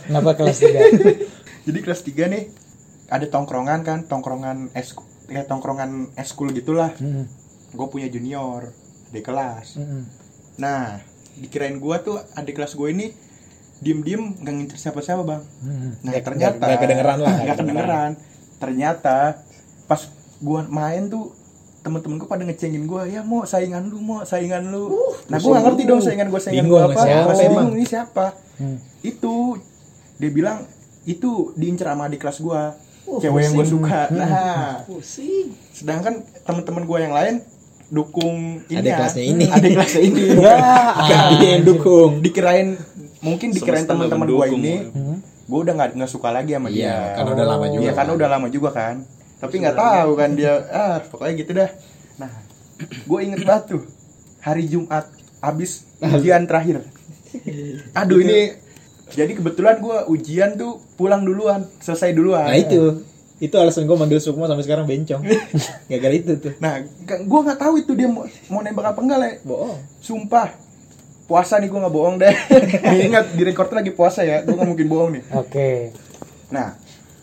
[0.05, 0.75] Kenapa kelas 3?
[1.71, 2.45] Jadi kelas 3 nih
[3.07, 4.91] ada tongkrongan kan, tongkrongan es
[5.27, 6.93] ya tongkrongan eskul gitulah.
[6.95, 7.25] Hmm.
[7.71, 8.71] Gue punya junior
[9.09, 9.77] di kelas.
[9.77, 10.05] Hmm.
[10.57, 11.01] Nah,
[11.37, 13.07] dikirain gue tuh adik kelas gue ini
[13.77, 15.43] diem-diem nggak ngincer siapa-siapa bang.
[15.61, 15.91] Hmm.
[16.01, 18.11] Nah ternyata nggak- kedengeran lah, nggak kedengeran.
[18.57, 19.17] Ternyata
[19.85, 20.01] pas
[20.37, 21.35] gue main tuh
[21.81, 24.89] temen-temen gue pada ngecengin gue ya mau saingan lu mau saingan lu
[25.29, 27.53] nah gue nggak ngerti dong saingan gue saingan gue apa siapa Masih emang?
[27.61, 28.79] bingung ini siapa Hmm.
[29.03, 29.61] itu
[30.17, 30.65] dia bilang
[31.05, 32.61] itu diincer sama adik kelas gue
[33.07, 34.01] cewek yang gue suka.
[34.15, 34.83] Nah.
[35.71, 37.35] Sedangkan temen-temen gue yang lain
[37.87, 38.97] dukung ini Adik ya.
[38.99, 39.45] kelasnya ini.
[39.55, 40.23] adik kelasnya ini.
[41.05, 42.11] Ya, dia yang dukung.
[42.19, 42.69] dikirain
[43.21, 45.19] mungkin dikirain teman-teman gue ini Hmm.
[45.21, 47.15] gue udah nggak nggak suka lagi sama Iya, dia.
[47.15, 47.81] karena udah lama juga.
[47.81, 48.19] Iya karena kan.
[48.19, 48.97] udah lama juga kan.
[49.37, 51.71] Tapi nggak tahu kan dia ah pokoknya gitu dah.
[52.17, 52.31] Nah
[53.09, 53.83] gue inget banget tuh
[54.39, 55.05] hari Jumat
[55.39, 56.81] abis ujian terakhir.
[57.93, 58.57] Aduh ini
[59.13, 63.05] jadi kebetulan gue ujian tuh pulang duluan selesai duluan Nah itu.
[63.37, 65.21] Itu alasan gue manggil Sukmo sampai sekarang bencong.
[65.91, 66.55] Gara-gara itu tuh.
[66.63, 69.77] nah gue nggak tahu itu dia mau, mau nembak apa enggak le Bohong.
[70.01, 70.55] sumpah
[71.25, 72.35] puasa nih gue nggak bohong deh
[73.09, 75.71] ingat di record lagi puasa ya gue nggak mungkin bohong nih Oke.
[76.53, 76.79] Nah,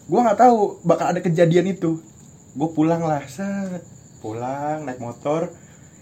[0.06, 2.02] gua nggak tahu bakal ada kejadian itu.
[2.52, 3.80] Gue pulang lah, set.
[4.20, 5.48] Pulang naik motor.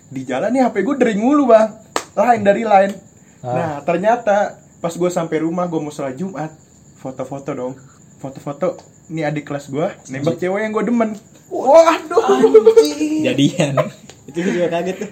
[0.09, 1.69] Di jalan nih HP gue dering mulu bang.
[2.17, 2.91] Lain dari lain.
[3.45, 3.53] Ah.
[3.53, 6.51] Nah, ternyata pas gue sampai rumah gue mau sholat Jumat,
[6.95, 7.73] foto-foto dong.
[8.17, 8.75] Foto-foto.
[9.07, 11.09] Ini adik kelas gue, nembak cewek yang gue demen.
[11.49, 12.23] Waduh.
[13.23, 13.73] Jadian.
[14.25, 15.09] Itu gue juga kaget tuh.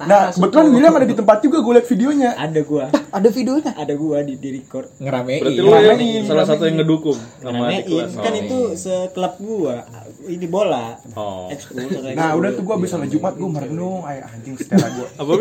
[0.00, 2.30] Nah, kebetulan William ada di tempat juga gue liat videonya.
[2.32, 2.88] Ada gua.
[3.12, 3.72] Ada videonya.
[3.76, 4.88] Ada gua di, di record.
[4.96, 5.44] Ngeramein.
[5.44, 7.84] Berarti lu yang salah satu yang ngedukung sama adik Ramein.
[7.84, 8.10] kelas.
[8.16, 8.40] Kan Oh.
[8.40, 9.76] itu seklub gua.
[10.24, 10.96] Ini bola.
[11.12, 11.52] Oh.
[11.52, 12.32] Ekskul, Nah, ekskul.
[12.40, 15.08] udah tuh gue bisa sholat Jumat gue merenung, ay anjing setelah gue.
[15.20, 15.32] Apa.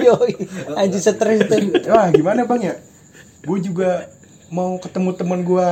[0.76, 1.60] Anjir stres tuh.
[1.88, 2.76] Wah gimana bang ya?
[3.50, 4.06] Gue juga
[4.54, 5.68] mau ketemu temen gue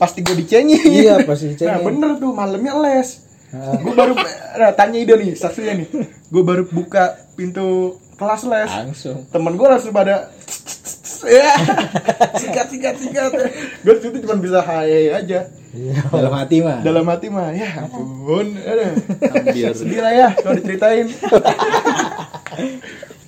[0.00, 0.80] pasti gue dicengin.
[0.80, 1.76] Iya, pasti dicengin.
[1.76, 3.20] Nah bener tuh malamnya les.
[3.52, 3.76] Ah.
[3.76, 4.16] Gue baru
[4.56, 5.88] nah, tanya ide nih saksinya nih.
[6.32, 8.72] Gue baru buka pintu kelas les.
[8.72, 9.28] Langsung.
[9.28, 10.32] Temen gue langsung pada
[11.28, 11.52] ya
[12.40, 13.30] sikat sikat sikat.
[13.84, 15.44] Gue situ cuma bisa hai aja.
[16.08, 16.80] Dalam hati mah.
[16.80, 18.56] Dalam hati mah ya ampun.
[18.56, 18.96] Aduh.
[19.52, 21.06] Biar Sedih lah ya kalau diceritain.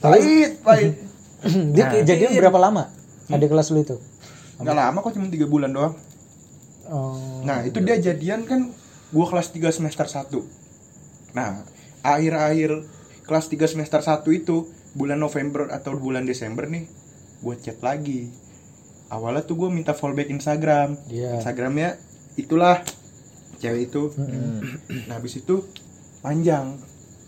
[0.00, 0.92] pahit pahit.
[1.76, 3.01] Dia kejadian berapa lama?
[3.32, 3.96] Ada kelas lu itu?
[4.58, 5.94] Nggak lama kok cuma tiga bulan doang.
[6.86, 7.40] Oh.
[7.42, 8.70] Nah itu dia jadian kan
[9.08, 10.34] gua kelas 3 semester 1
[11.32, 11.62] Nah
[12.02, 12.70] akhir-akhir
[13.22, 16.84] kelas 3 semester 1 itu bulan November atau bulan Desember nih
[17.40, 18.28] gue chat lagi
[19.08, 21.36] awalnya tuh gue minta fallback Instagram Iya.
[21.36, 21.96] Instagramnya
[22.34, 22.84] itulah
[23.56, 24.58] cewek itu Mm-mm.
[25.06, 25.64] nah habis itu
[26.20, 26.76] panjang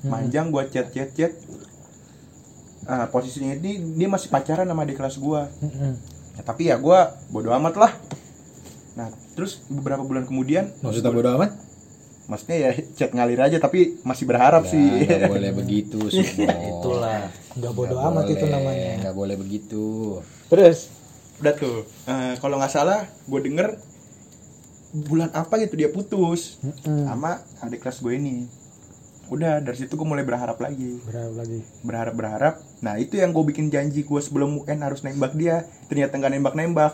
[0.04, 1.32] panjang gue chat chat chat
[2.84, 5.42] Ah, posisinya ini dia masih pacaran sama di kelas gue.
[6.34, 7.92] Ya, tapi ya gue bodo amat lah.
[8.94, 11.52] Nah, terus beberapa bulan kemudian Maksudnya bodo amat?
[12.24, 16.56] maksudnya ya chat ngalir aja tapi masih berharap sih Nggak boleh begitu semua.
[16.56, 17.28] Itulah.
[17.52, 18.90] Nggak bodoh amat itu namanya.
[18.98, 19.84] Nggak boleh begitu.
[20.48, 20.88] Terus
[21.36, 23.76] udah tuh Eh, kalau nggak salah gue denger
[24.94, 27.04] bulan apa gitu dia putus Mm-mm.
[27.04, 28.46] sama adik kelas gue ini
[29.26, 31.00] udah dari situ gue mulai berharap lagi.
[31.00, 31.60] Berapa lagi?
[31.80, 35.64] berharap berharap nah itu yang gue bikin janji gue sebelum UN harus nembak dia.
[35.86, 36.92] Ternyata nggak nembak nembak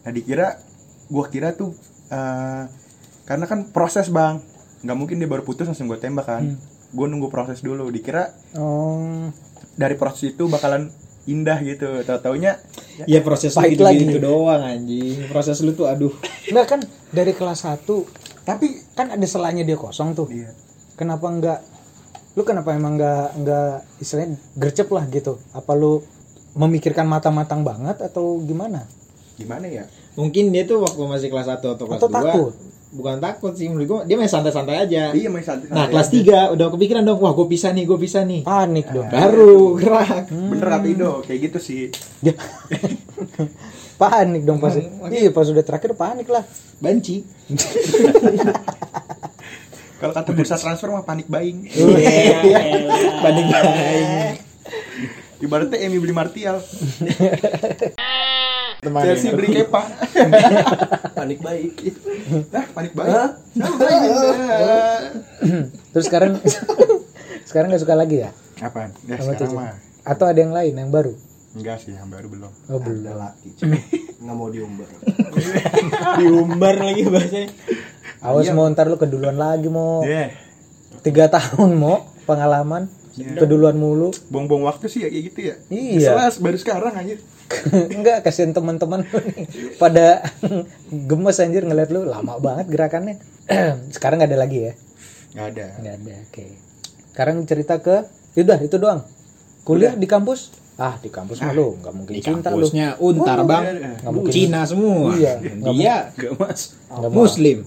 [0.00, 0.58] nah dikira
[1.06, 1.72] gue kira tuh
[2.08, 2.62] eh,
[3.24, 4.40] karena kan proses bang.
[4.80, 6.44] Nggak mungkin dia baru putus langsung gue tembak kan.
[6.88, 7.88] Gue nunggu proses dulu.
[7.88, 9.28] Dikira Oh,
[9.74, 10.88] dari proses itu bakalan
[11.24, 12.00] indah gitu.
[12.02, 12.56] Tau taunya
[13.04, 14.02] Ya proses lu gitu, lagi.
[14.02, 15.28] gitu doang anjing.
[15.28, 16.10] Proses lu tuh aduh.
[16.44, 17.84] enggak kan dari kelas 1
[18.42, 20.24] tapi kan ada selanya dia kosong tuh.
[20.28, 20.48] iya
[20.98, 21.60] Kenapa enggak
[22.34, 25.38] lu kenapa emang enggak enggak istilahnya gercep lah gitu?
[25.54, 26.02] Apa lu
[26.58, 28.82] memikirkan matang-matang banget atau gimana?
[29.38, 29.86] gimana ya
[30.18, 32.52] Mungkin dia tuh waktu masih kelas 1 atau kelas Atau 2 takut?
[32.88, 35.12] Bukan takut sih menurut gua, dia main santai-santai aja.
[35.14, 38.24] iya main santai Nah, kelas 3 udah kepikiran dong, wah gue bisa nih, gue bisa
[38.26, 38.42] nih.
[38.42, 39.06] Panik dong.
[39.06, 40.26] Baru gerak.
[40.26, 41.80] bener kata Ido kayak gitu sih
[44.00, 44.82] panik dong pasti.
[45.10, 46.42] Iya, pas udah terakhir panik lah.
[46.82, 47.22] Banci.
[49.98, 51.66] kalau kata bursa transfer mah panik buying
[53.22, 54.38] Banding lain.
[55.38, 56.58] ibaratnya Emi beli Martial
[58.78, 59.82] Teman Chelsea beli Kepa
[61.12, 61.74] Panik baik.
[62.48, 63.10] nah panik buying
[63.52, 64.12] Sama buying.
[65.92, 66.38] Terus sekarang
[67.44, 68.30] sekarang nggak suka lagi ya?
[68.60, 71.14] apaan ya Sama sekarang mah Atau ada yang lain yang baru?
[71.50, 73.02] enggak sih yang baru belum Oh, belum.
[73.02, 73.50] Ada laki.
[74.18, 74.86] Nggak mau diumbar.
[76.16, 77.50] diumbar lagi bahasanya
[78.18, 80.48] Awas mau ntar lu keduluan lagi mau yeah
[81.02, 82.90] tiga tahun mau pengalaman.
[83.18, 84.14] Keduluan mulu.
[84.30, 85.54] Buang-buang waktu sih ya kayak gitu ya.
[85.74, 86.14] Iya.
[86.14, 87.18] Jelas baru sekarang anjir.
[87.98, 89.74] Enggak kasihan teman-teman lu nih.
[89.74, 90.22] Pada
[91.10, 92.06] gemes anjir ngeliat lu.
[92.06, 93.18] Lama banget gerakannya.
[93.94, 94.72] Sekarang nggak ada lagi ya?
[95.34, 95.66] Nggak ada.
[95.82, 96.46] Nggak ada oke.
[97.10, 98.06] Sekarang cerita ke
[98.38, 99.02] udah itu doang.
[99.66, 100.54] Kuliah di kampus?
[100.78, 102.62] Ah di kampus mah lu nggak mungkin Di cinta lu.
[102.62, 103.02] kampusnya.
[103.02, 103.64] Untar bang,
[103.98, 104.30] Nggak mungkin.
[104.30, 105.10] Cina semua.
[105.10, 105.42] Iya,
[105.74, 106.78] Dia Gak mas.
[107.10, 107.66] Muslim.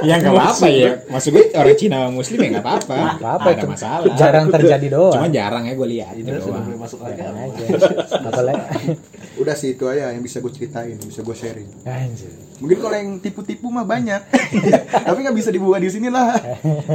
[0.00, 0.90] Ya nggak apa-apa ya.
[1.06, 2.96] Maksud gue orang Cina Muslim ya nggak apa-apa.
[2.96, 4.14] Nggak apa-apa Ada itu masalah.
[4.14, 6.64] jarang terjadi doang Cuma jarang ya gue lihat itu Sudah doang.
[6.64, 7.22] boleh masuk aja
[8.10, 8.90] apalagi
[9.38, 13.10] udah sih itu aja yang bisa gue ceritain bisa gue sharing anjir mungkin kalau yang
[13.18, 14.18] tipu-tipu mah banyak
[15.06, 16.34] tapi nggak bisa dibuka di sini lah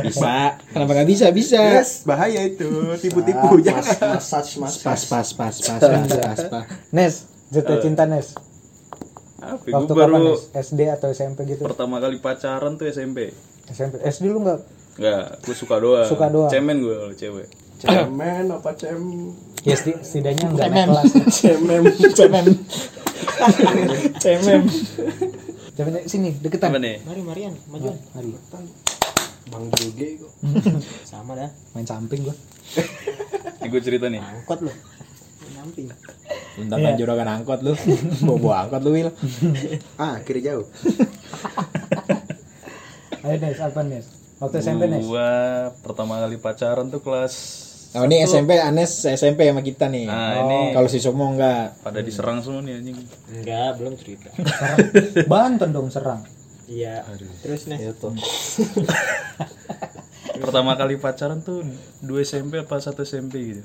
[0.03, 0.59] Bisa.
[0.69, 1.25] Kenapa nggak bisa?
[1.31, 1.59] Bisa.
[1.73, 2.67] yes bahaya itu
[2.99, 4.83] tipu-tipu Mas, jangan massage, massage.
[4.83, 6.63] Pas pas pas pas pas pas pas.
[6.91, 7.13] Nes
[7.47, 8.35] cerita cinta Nes
[9.45, 9.59] Apa?
[9.61, 13.35] Gue waktu baru kapan Nes SD atau SMP gitu pertama kali pacaran tuh SMP.
[13.67, 14.59] SMP SD lu nggak
[14.93, 16.05] Enggak, gue suka doang.
[16.05, 16.47] Suka doang.
[16.47, 17.47] Cemen gue kalau cewek.
[17.77, 19.01] Cemen apa cem?
[19.63, 21.11] ya seti- setidaknya nggak naik kelas.
[21.33, 21.83] Cemem.
[24.21, 24.61] Cemem.
[25.73, 27.01] Coba nih, sini deketan Apa nih?
[27.01, 28.29] mari Marian majuan mari
[29.49, 30.31] Bang Joge kok.
[31.09, 32.35] sama dah main samping gua
[33.57, 34.21] Ini gue cerita nih.
[34.21, 34.71] angkot lo
[35.53, 35.89] nyamping
[36.53, 37.73] Bentar kan juragan angkot lu.
[38.25, 39.09] Bawa bawa angkot lu Wil.
[40.03, 40.65] ah kiri jauh
[43.23, 44.05] ayo Nes apa Nes
[44.37, 47.35] waktu SMP Nes Gua pertama kali pacaran tuh kelas
[47.93, 50.09] Oh ini SMP Anes SMP sama kita nih.
[50.09, 51.77] Nah, ini Kalau si Somo enggak.
[51.85, 52.97] pada diserang semua nih anjing.
[53.29, 54.33] enggak belum cerita
[55.29, 56.25] Banten dong serang
[56.65, 57.05] iya
[57.45, 58.09] terus nih Itu.
[60.33, 61.61] Pertama kali pacaran tuh
[62.01, 63.63] 2 SMP apa 1 SMP gitu.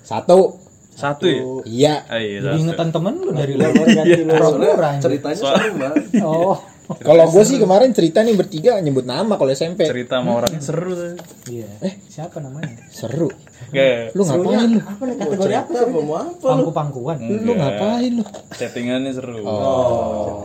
[0.00, 0.69] Satu.
[1.00, 1.40] Satu ya?
[1.64, 1.94] Iya.
[2.06, 2.60] Ah, iya, jadi satu.
[2.62, 4.32] ingetan temen lu dari lu ganti lu.
[5.00, 6.04] Ceritanya banget.
[6.26, 6.56] oh
[6.90, 9.86] Kalau gue sih kemarin cerita nih bertiga nyebut nama kalau SMP.
[9.86, 11.14] cerita sama orangnya seru tuh.
[11.46, 13.30] iya eh siapa namanya Seru.
[13.70, 14.80] Kayak Lu ngapain lu?
[14.82, 16.50] apa nih kategori apa Apa mau apa lu?
[16.50, 18.24] pangku-pangkuan Lu ngapain lu?
[18.50, 19.38] chattingannya seru.
[19.40, 20.42] Oh.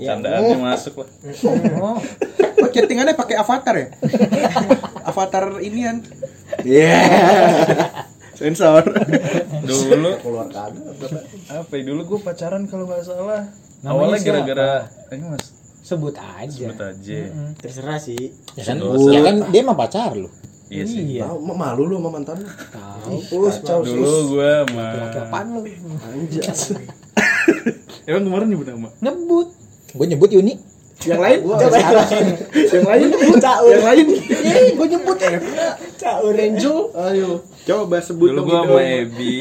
[0.00, 0.16] Iya.
[0.16, 1.08] Candaannya masuk lah.
[1.44, 1.96] oh
[2.56, 3.86] oh chattingannya pakai avatar ya
[5.12, 6.00] avatar inian
[6.60, 7.04] Iya.
[8.40, 8.82] Sensor
[9.60, 10.80] Dulu Keluar kado.
[11.46, 11.82] apa ya?
[11.84, 13.44] Dulu gue pacaran kalau nggak salah.
[13.80, 14.70] Namanya Awalnya gara-gara
[15.12, 15.44] ini mas
[15.80, 17.20] sebut aja sebut aja.
[17.56, 18.76] terserah sih Ya kan,
[19.08, 20.28] ya kan dia mah pacar lu.
[20.70, 21.18] Iya sih.
[21.18, 22.48] iya Mau malu lu sama mantan lu.
[22.48, 24.86] tahu Kacau Dulu gue sama
[25.18, 25.60] apaan lu
[26.00, 26.60] Anjas.
[28.08, 28.88] Emang kemarin nyebut nama?
[29.00, 29.48] nyebut
[29.90, 30.54] Gue nyebut Yuni.
[31.02, 33.06] Yang lain Gua coba yang lain
[33.64, 34.06] yang lain
[34.76, 35.38] gue nyebut ya.
[35.96, 36.76] Caur Angel.
[36.92, 37.30] Ayo.
[37.62, 38.52] coba sebut Dulu gitu.
[38.54, 39.34] sama Ebi.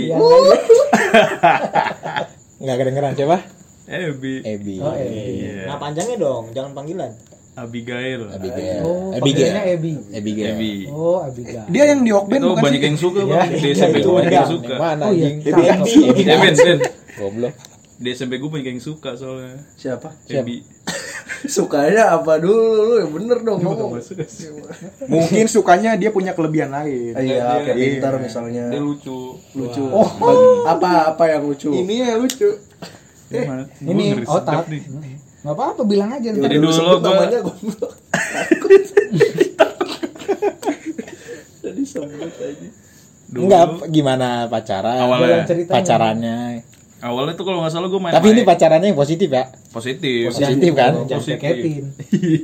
[2.60, 3.38] Enggak kedengeran siapa?
[3.86, 4.34] Ebi.
[4.42, 4.76] Ebi.
[4.80, 5.66] oh Ebi Iya.
[5.66, 7.12] nah panjangnya dong jangan panggilan
[7.56, 8.22] Abigail.
[8.30, 8.82] Abigail.
[8.82, 9.52] oh Abigail.
[9.68, 10.50] Ebi Abigail.
[10.56, 10.74] Ebi.
[10.88, 13.50] oh Abigail dia yang di Hokben Itu bukan banyak yang suka Iya, bang.
[13.50, 14.76] Di iya, SMP itu gue banyak yang suka.
[14.78, 15.28] Mana Oh, iya.
[15.28, 16.08] anjing?
[16.08, 16.80] Ebi Ben, Ben.
[17.18, 17.54] Goblok.
[18.00, 19.60] Di SMP gue banyak yang suka soalnya.
[19.76, 20.08] Siapa?
[20.30, 20.64] Ebi.
[21.48, 24.02] Sukanya apa dulu lu yang bener dong ngomong.
[25.06, 27.14] Mungkin sukanya dia punya kelebihan lain.
[27.14, 27.86] Iya, kayak Iya.
[27.96, 28.66] pintar misalnya.
[28.68, 29.38] Dia lucu.
[29.54, 29.84] Lucu.
[29.90, 31.70] Bag- Apa apa yang lucu?
[31.70, 32.50] Ini ya lucu.
[33.30, 34.66] Gua Ini otak.
[35.40, 36.30] Nggak apa-apa bilang aja.
[36.30, 37.92] Jadi dulu gua- namanya goblok.
[41.60, 42.68] Jadi sebut aja.
[43.30, 45.06] Dulu, Enggak, gimana pacaran?
[45.06, 45.46] Awalnya.
[45.70, 46.38] Pacarannya.
[47.00, 49.44] Awalnya tuh kalau nggak salah gue main Tapi ini pacarannya yang positif ya.
[49.70, 50.30] positif.
[50.30, 50.94] Positif kan?
[51.02, 51.40] Jangan Positif.
[51.40, 51.84] keketin.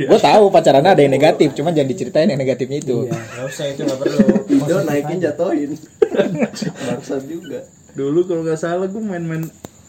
[0.06, 2.98] Gue tahu pacarannya ada yang negatif, cuman jangan diceritain yang negatifnya itu.
[3.04, 3.14] Iya.
[3.14, 4.18] Gak usah itu gak perlu.
[4.66, 5.72] Dia naikin jatohin.
[6.88, 7.60] Bangsat juga.
[7.92, 9.44] Dulu kalau nggak salah gue main-main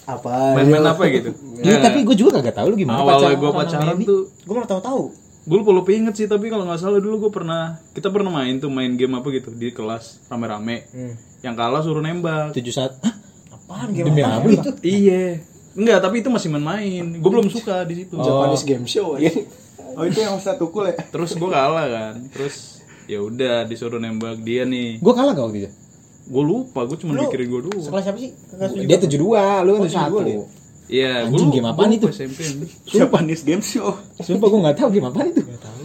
[0.04, 0.54] Apa?
[0.54, 1.34] main-main apa gitu.
[1.58, 3.36] Iya, tapi gue juga kagak tahu lu gimana awalnya pacaran.
[3.36, 5.02] gue pacaran tuh Gue malah tahu-tahu.
[5.42, 8.54] gue lupa lupa inget sih tapi kalau nggak salah dulu gue pernah kita pernah main
[8.56, 10.86] tuh main game apa gitu di kelas rame-rame
[11.40, 12.94] yang kalah suruh nembak Tujuh saat.
[13.66, 14.48] Apaan game Demi apa apa?
[14.48, 14.70] itu?
[14.80, 19.28] iya enggak tapi itu masih main-main gue belum suka di situ Japanese game show aja.
[19.92, 20.94] Oh itu yang Ustaz Tukul ya?
[21.04, 25.58] terus gue kalah kan terus ya udah disuruh nembak dia nih Gue kalah gak waktu
[25.60, 25.70] itu?
[26.26, 28.30] gue lupa gue cuma Lu mikirin gue dulu Sekelas siapa sih?
[28.82, 30.20] Dia tujuh dua, lu kan Oh, tujuh dua.
[30.20, 30.36] 72 dia.
[30.88, 32.06] iya gue Anjing, game apaan itu?
[32.08, 32.70] SMP nih.
[32.84, 33.94] Japanese Game Show.
[34.16, 35.42] Sumpah gue gak tahu game apaan itu.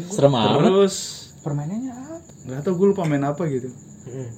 [0.07, 0.61] Serem amat.
[0.61, 0.95] terus
[1.39, 2.17] Permainannya apa?
[2.41, 3.69] nggak tahu gue lupa main apa gitu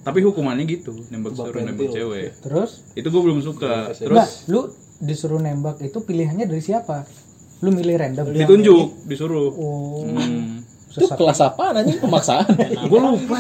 [0.04, 2.30] tapi hukumannya gitu nembak suruh nembak cewek.
[2.42, 2.72] Terus?
[2.94, 3.94] itu gue belum suka.
[3.94, 4.48] Terus?
[4.50, 4.72] Lu
[5.04, 7.04] disuruh nembak itu pilihannya dari siapa?
[7.64, 8.32] Lu milih random.
[8.32, 9.50] ditunjuk disuruh.
[9.56, 10.64] Oh, hmm.
[10.94, 12.00] Itu kelas apa anjing?
[12.00, 12.48] Pemaksaan?
[12.92, 13.38] gue lupa.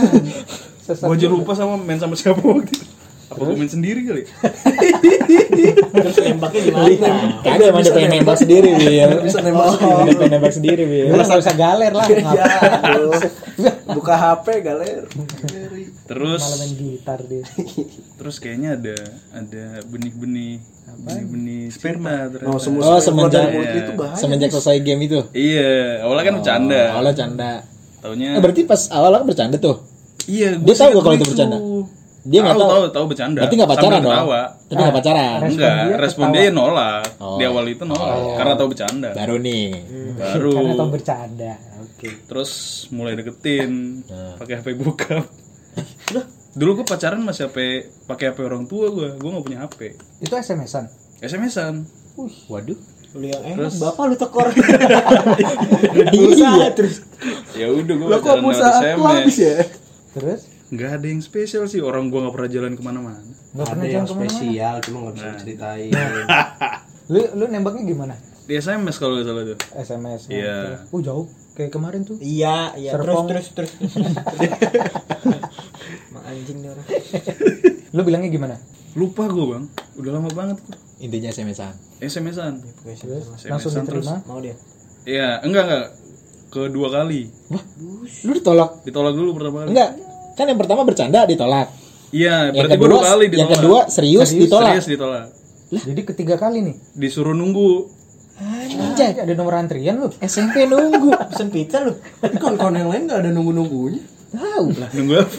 [0.83, 2.82] Sesat gue aja lupa sama main sama siapa waktu itu
[3.33, 4.23] apa gue main sendiri kali
[5.93, 6.89] Terus nembaknya gimana?
[7.41, 9.11] Kagak emang dia pengen nembak sendiri, Wil.
[9.21, 10.01] Bisa nembak sendiri.
[10.03, 10.83] Dia pengen nembak sendiri.
[11.05, 12.07] Lu nggak usah galer lah.
[12.33, 12.45] Ya,
[12.83, 13.13] aduh.
[13.91, 15.05] Buka HP galer.
[16.03, 17.43] terus malah main gitar dia.
[18.13, 18.95] terus kayaknya ada
[19.31, 20.59] ada benih-benih
[20.99, 22.49] benih-benih sperma ternyata.
[22.49, 24.15] Oh, semua Oh, semenjak itu bahaya.
[24.15, 25.19] semenjak selesai game itu.
[25.31, 27.51] iya awalnya kan bercanda Oh, awalnya canda.
[27.97, 29.79] taunya Eh, berarti pas awal kan bercanda tuh.
[30.25, 31.57] iya Dia tahu gak kalau itu bercanda?
[32.23, 32.69] Dia nggak tahu.
[32.69, 34.13] tahu tahu bercanda Berarti nggak pacaran Sambil dong.
[34.15, 34.41] ketawa.
[34.63, 35.27] Tapi nggak pacaran.
[35.35, 36.35] Respon enggak dia respon ketawa.
[36.37, 37.35] dia nolak Oh.
[37.35, 39.65] di awal itu nolak karena tahu bercanda Baru nih.
[40.13, 41.51] baru Karena tau bercanda.
[41.83, 42.09] Oke.
[42.25, 42.51] terus
[42.89, 43.71] mulai deketin
[44.05, 44.35] Nah.
[44.35, 45.23] pakai HP bokap
[46.53, 47.57] dulu gue pacaran masih HP
[48.03, 49.79] pakai HP orang tua gue gue nggak punya HP
[50.19, 50.85] Itu SMS-an.
[51.19, 51.83] SMS-an
[52.45, 52.77] Waduh.
[53.13, 54.47] Lu yang enak, Terus- bapak lu tekor.
[56.13, 56.73] Iya.
[56.73, 57.05] terus.
[57.53, 59.55] ya udah gue pacaran lewat habis ya?
[60.13, 60.41] Terus
[60.73, 63.19] nggak ada yang spesial sih orang gue nggak pernah jalan ke mana-mana
[63.51, 64.33] nggak pernah Ada jalan yang ke mana-mana.
[64.33, 65.89] spesial, cuma nggak bisa diceritain.
[67.05, 68.13] Lu lu nembaknya gimana?
[68.43, 70.21] di SMS kalau nggak salah tuh SMS.
[70.27, 70.57] Iya.
[70.89, 71.25] Oh jauh.
[71.53, 72.17] Kayak kemarin tuh.
[72.17, 72.91] Iya, iya.
[72.91, 73.25] Terus, Serpong.
[73.29, 73.93] terus, terus, terus.
[76.09, 76.85] Emang anjing nih orang.
[77.89, 78.55] Lu bilangnya gimana?
[78.93, 80.57] lupa gue bang udah lama banget
[80.99, 81.73] Intinya SMS-an.
[81.99, 84.05] SMS-an Terus SMS-an langsung terus.
[84.05, 84.21] diterima.
[84.23, 84.53] Mau dia.
[85.03, 85.85] iya enggak enggak
[86.47, 87.27] kedua kali
[88.21, 88.83] Lu ditolak?
[88.83, 89.89] ditolak dulu pertama kali Enggak.
[90.33, 91.69] Kan yang pertama bercanda ditolak.
[92.09, 94.69] iya Yang berarti gue kedua, dua kali ditolak yang kedua serius, ditolak.
[94.71, 95.25] serius ditolak
[95.73, 96.75] Jadi ketiga kali nih.
[96.93, 97.89] disuruh nunggu
[98.33, 100.09] Anjay, ada nomor antrian lu.
[100.19, 101.13] SMP nunggu.
[101.29, 101.93] Pesen pizza lu.
[102.17, 104.01] Tapi kawan-kawan yang lain nggak ada nunggu-nunggunya.
[104.29, 104.89] Tahu lah.
[104.91, 105.37] nunggu apa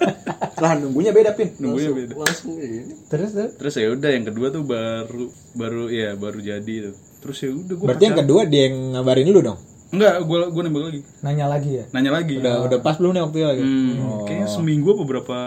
[0.62, 1.52] Lah nunggunya beda pin.
[1.56, 2.96] nunggunya beda Langsung ini.
[3.06, 3.48] Terus tuh.
[3.54, 7.74] terus ya udah yang kedua tuh baru baru ya baru jadi tuh terus ya udah
[7.74, 9.60] gue Berarti yang kedua dia yang ngabarin lu dong.
[9.90, 11.84] Enggak gue gue nembak lagi Nanya lagi ya.
[11.90, 13.62] nanya lagi Udah udah pas belum nih waktu itu lagi.
[13.62, 15.38] hmm, kayaknya seminggu apa beberapa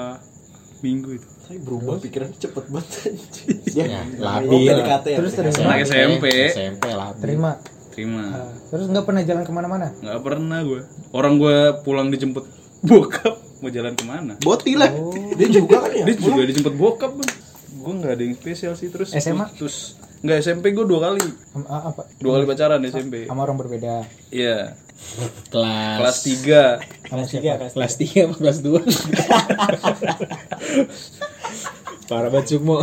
[0.82, 3.14] minggu itu Tapi berubah pikiran cepet banget.
[3.74, 4.04] Ya.
[4.06, 5.18] PDKT ya.
[5.18, 7.12] Terus terus anak SMP SMP lah.
[7.16, 7.52] terima.
[7.90, 9.88] terima Ah, terus nggak pernah jalan ke mana-mana.
[9.96, 12.44] nggak pernah gue orang gue pulang dijemput
[12.82, 14.90] bokap mau jalan ke mana Boti lah.
[15.34, 16.04] Dia juga kan ya.
[16.04, 17.32] dia juga dijemput bokap bang
[17.76, 19.46] gue nggak ada yang spesial sih terus SMA?
[19.54, 21.20] terus nggak SMP gue dua kali
[21.54, 22.08] Am- ah, apa?
[22.18, 24.08] dua kali pacaran SMP Sama orang berbeda.
[24.30, 24.72] iya
[25.50, 26.64] Kelas kelas tiga
[27.04, 27.68] Sama siapa?
[27.68, 28.72] kelas 3 apa kelas 2?
[32.04, 32.80] Parah banget Sukmo.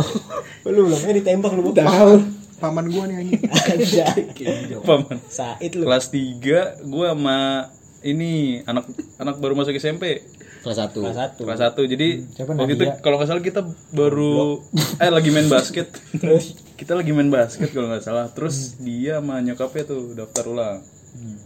[0.63, 1.71] Lu belum eh ditembak lu.
[1.71, 2.13] Tahu.
[2.57, 3.41] Paman gua nih anjing.
[4.87, 5.83] Paman Said lu.
[5.83, 7.69] kelas tiga gue sama
[8.01, 8.85] ini anak
[9.17, 10.21] anak baru masuk SMP
[10.61, 10.93] Kelas 1.
[10.93, 11.41] Kelas satu.
[11.41, 14.61] kelas satu jadi Siapa waktu itu kalau nggak salah kita baru
[14.97, 19.37] eh lagi main basket Terus kita lagi main basket kalau nggak salah terus dia sama
[19.37, 20.77] nyokapnya tuh daftar ulang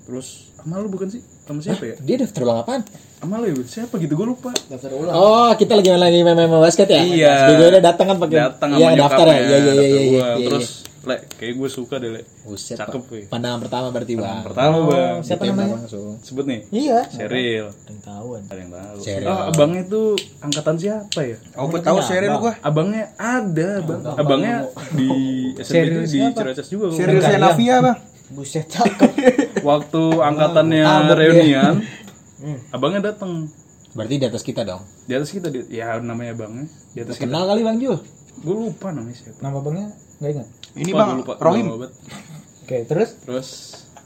[0.05, 2.81] terus sama lu bukan sih sama siapa ya Dia daftar ulang apaan?
[3.19, 5.11] sama lu ya siapa gitu gue lupa Daftar ulang.
[5.11, 7.01] Oh, kita lagi main lagi main, main, main basket ya?
[7.01, 7.35] Iya.
[7.51, 9.33] Dia udah datang kan pakai datang sama daftar ya.
[9.33, 10.05] nyokapnya, Iya iya iya daftar iya.
[10.05, 10.25] gua.
[10.37, 10.67] iya, terus
[11.05, 13.11] le kayak gue suka deh le Buset, cakep Pak.
[13.11, 14.41] weh Pandangan pertama berarti, Bang.
[14.41, 15.75] pertama bang Siapa Ditembak namanya?
[15.79, 16.17] langsung.
[16.19, 16.99] sebut nih Iya.
[17.07, 18.41] Cheryl yang tahuan.
[18.43, 19.27] ada yang tahu Cheryl.
[19.27, 20.07] ah abangnya tuh
[20.39, 22.53] angkatan siapa ya Oh, gua tahu Sheryl gua.
[22.59, 24.55] abangnya ada bang abangnya
[24.91, 25.09] di
[25.57, 27.31] SMP itu di Ciracas juga nggak salah.
[27.53, 27.97] Senavia, Bang.
[28.27, 29.11] Buset cakep.
[29.63, 31.73] Waktu angkatannya reunian,
[32.69, 33.45] abangnya datang
[33.91, 34.83] Berarti di atas kita dong.
[35.01, 37.23] di atas kita di, ya namanya abangnya di atas kita.
[37.23, 37.95] Kenal kali Bang Jul.
[38.37, 39.39] Gue lupa namanya siapa.
[39.39, 39.87] Nama bangnya
[40.17, 40.47] nggak ingat.
[40.73, 41.65] Ini bang lupa, Rohim.
[42.61, 43.47] Oke, terus Terus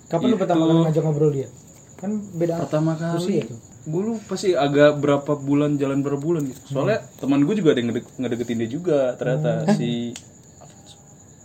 [0.06, 1.48] kapan lu itu pertama kali ngajak ngobrol dia?
[1.96, 3.60] Kan beda pertama usia kali tuh.
[3.82, 7.80] gue lupa sih agak berapa bulan jalan berapa bulan gitu soalnya teman gue juga ada
[7.80, 10.14] yang ngedek- ngedeketin dia juga ternyata si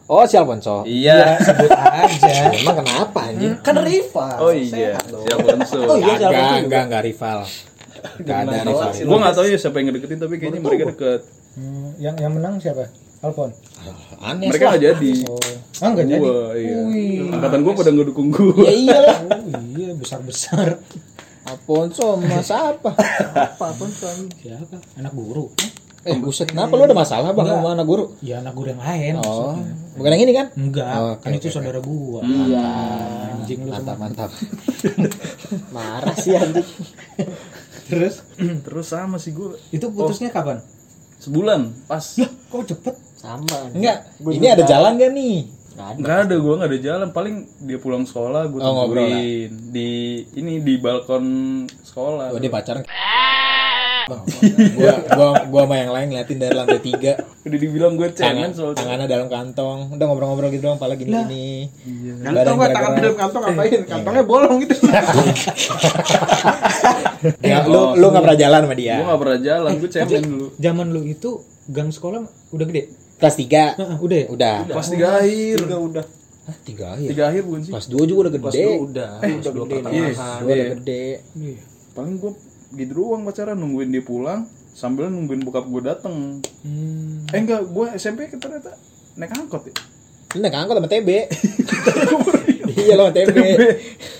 [0.05, 0.85] Oh, si Alfonso.
[0.85, 2.53] iya Sebut aja.
[2.59, 3.57] Emang kenapa anjing?
[3.59, 4.37] Kan rival.
[4.39, 6.59] oh iya si Alfonso Oh iya, Enggak, juga?
[6.61, 7.39] enggak, enggak rival.
[8.15, 8.91] Enggak ada rival.
[8.93, 11.21] gue nggak tahu ya siapa yang ngedeketin tapi kayaknya mereka deket
[11.55, 12.91] Hmm, yang yang menang siapa?
[13.25, 13.51] Alfon.
[14.21, 15.41] Aneh mereka nggak jadi Oh,
[15.81, 16.21] ah nggak jadi.
[16.21, 17.33] gue iya Wih.
[17.33, 19.17] angkatan gue pada ngedukung gue Ya iyalah.
[19.49, 20.77] Oh iya besar besar.
[21.45, 22.93] Alfonso mas apa?
[23.53, 24.29] Apa suami.
[24.35, 24.77] Siapa?
[24.97, 25.53] Anak guru.
[26.05, 28.13] Eh, buset, kenapa lu ada masalah Bang sama anak guru?
[28.21, 29.13] Ya anak guru yang lain.
[29.17, 29.73] Oh, maksudnya.
[29.97, 30.47] bukan yang ini kan?
[30.53, 32.21] Enggak, Oh, kan itu saudara gua.
[32.21, 32.65] Iya.
[33.35, 33.73] Anjing lu.
[33.73, 34.31] Mantap, mantap.
[35.75, 36.69] Marah sih anjing.
[37.85, 38.21] Terus
[38.63, 40.61] terus sama sih gue itu putusnya kapan?
[41.15, 42.05] sebulan pas
[42.51, 42.95] Kok cepet?
[43.25, 43.59] Sama.
[43.73, 44.53] Enggak, Gua ini juga.
[44.53, 45.37] ada jalan gak nih?
[45.75, 46.23] Nggak ada.
[46.23, 49.91] ada gue nggak ada jalan paling dia pulang sekolah gue Oh, tungguin di
[50.37, 51.25] ini di balkon
[51.83, 52.85] sekolah Oh, dia pacaran.
[54.05, 54.21] Bang,
[54.77, 58.51] gua, gua, gua sama yang lain ngeliatin dari lantai tiga udah dibilang gue tangan, cemen
[58.53, 61.49] soal tangannya dalam kantong udah ngobrol-ngobrol gitu doang pala gini gini
[62.21, 63.81] Kantong gua tangan di dalam kantong ngapain?
[63.89, 64.77] Kantongnya bolong gitu.
[67.41, 70.47] ya, lu lu nggak pernah jalan sama dia gue nggak pernah jalan gue cemen dulu
[70.55, 71.31] Zaman lu itu
[71.67, 72.21] gang sekolah
[72.53, 72.83] udah gede?
[73.25, 74.27] Kelas tiga Heeh, udah ya?
[74.29, 76.05] udah pas tiga akhir Juga udah.
[76.45, 79.11] Hah, tiga akhir tiga akhir bukan sih kelas dua juga udah Pas gede dua udah,
[79.17, 80.13] pas dua Iya, pertengahan.
[80.13, 80.67] dua udah iya.
[80.75, 81.61] gede Iya.
[81.91, 82.33] paling gue
[82.75, 87.25] gitu doang pacaran nungguin dia pulang sambil nungguin bokap gue dateng Hmm.
[87.27, 88.77] eh enggak gue SMP ternyata
[89.15, 89.75] naik angkot ya
[90.35, 91.09] lu naik angkot sama TB
[92.85, 93.37] iya lo sama TB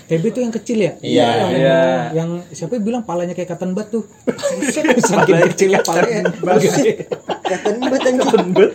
[0.05, 0.91] TB itu yang kecil ya?
[1.01, 1.25] Iya.
[1.25, 1.79] Yang, Iya.
[2.13, 4.05] yang siapa yang bilang palanya kayak cotton bud tuh?
[4.29, 6.29] Buset, Saking kecilnya palanya.
[6.61, 7.09] Gede.
[7.41, 8.69] Katen banget anjing.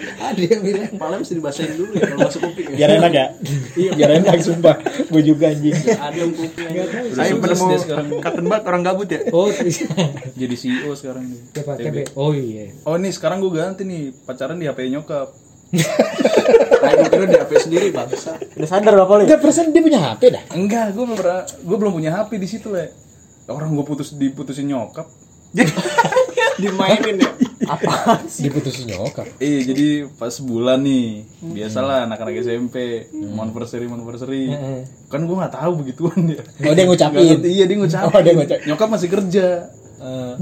[0.00, 0.88] Ada yang bilang.
[0.94, 2.76] Kepala mesti dibasahin dulu ya kalau masuk kuping ya.
[2.78, 3.26] biar enak ya
[3.74, 4.76] iya biar enak sumpah
[5.10, 6.66] gue juga anjing Ada yang kuping.
[7.12, 7.66] Saya penemu
[8.22, 9.20] katen banget orang gabut ya.
[9.30, 9.86] Oh, iya.
[10.38, 11.76] jadi CEO sekarang siapa?
[11.76, 12.14] TB.
[12.14, 12.70] Oh iya.
[12.86, 15.34] oh nih sekarang gue ganti nih pacaran di HP nyokap
[16.90, 18.34] Gue kira di HP sendiri bangsa.
[18.58, 19.20] Udah sadar bapak lu.
[19.22, 19.26] ya?
[19.30, 20.42] enggak perasaan dia punya HP dah.
[20.52, 22.90] Enggak gue belum pernah gue belum punya HP di situ le.
[23.46, 25.06] Orang gue putus diputusin nyokap.
[26.62, 27.30] Dimainin ya.
[28.42, 29.26] diputusin nyokap.
[29.38, 34.50] Iya jadi pas bulan nih biasalah anak-anak SMP mau anniversary mau anniversary.
[35.06, 37.22] Kan gue nggak tahu begituan ya oh dia ngucapin?
[37.22, 38.10] Ngerti, iya dia ngucapin.
[38.10, 39.46] Oh, dia ngucap- nyokap masih kerja.
[40.00, 40.32] Eh,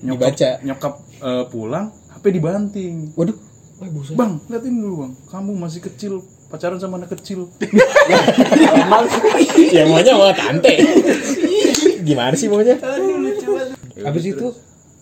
[0.00, 0.50] nyokap, Dibaca.
[0.64, 2.94] nyokap eh, pulang HP dibanting.
[3.14, 3.36] Waduh
[3.78, 6.12] bang liatin dulu bang kamu masih kecil
[6.46, 7.50] pacaran sama anak kecil
[9.68, 10.72] ya maunya sama tante
[12.02, 12.76] gimana sih maunya
[13.96, 14.46] Habis itu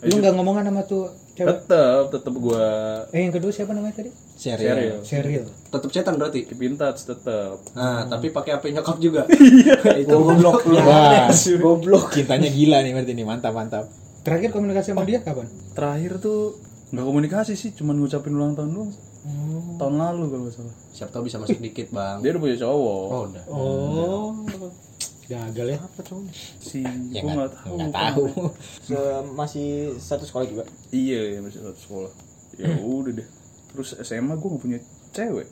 [0.04, 1.48] lu nggak ngomongan sama tuh cewek?
[1.66, 2.66] tetep tetep gue
[3.10, 4.10] Eh yang kedua siapa namanya tadi?
[4.34, 5.48] serial Serial.
[5.66, 6.44] Tetap cetan berarti.
[6.44, 9.22] keep in touch tetep Nah, tapi pakai HP nyokap juga.
[10.02, 10.62] Itu goblok.
[10.78, 12.12] wah Goblok.
[12.12, 13.84] cintanya gila nih berarti nih mantap mantap
[14.22, 15.48] Terakhir komunikasi sama dia kapan?
[15.72, 16.54] terakhir tuh
[16.87, 18.90] nggak komunikasi sih cuman ngucapin ulang tahun doang
[19.77, 22.20] tahun lalu kalau nggak salah Siapa tahu bisa masuk dikit, Bang.
[22.20, 23.44] dia udah punya cowok Oh, udah.
[23.49, 24.29] Oh.
[25.25, 25.79] Gagal ya?
[26.61, 28.25] si ya gue nggak nggak tahu nggak tahu
[28.85, 30.64] Se- masih satu sekolah juga.
[30.90, 32.11] iya ya masih satu sekolah
[32.55, 33.29] ya udah deh
[33.66, 34.79] terus SMA gue nggak punya
[35.11, 35.49] cewek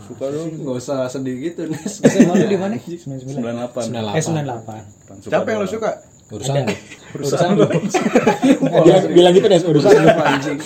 [0.00, 1.96] suka dong Enggak usah sedih gitu, Nes.
[1.98, 2.76] SMA lu di mana?
[2.76, 3.24] 99.
[3.24, 5.24] 98 Eh 98.
[5.24, 5.90] Siapa yang lo suka?
[6.28, 6.60] urusan
[7.10, 10.58] urusan lu bilang, bilang gitu deh urusan lu anjing.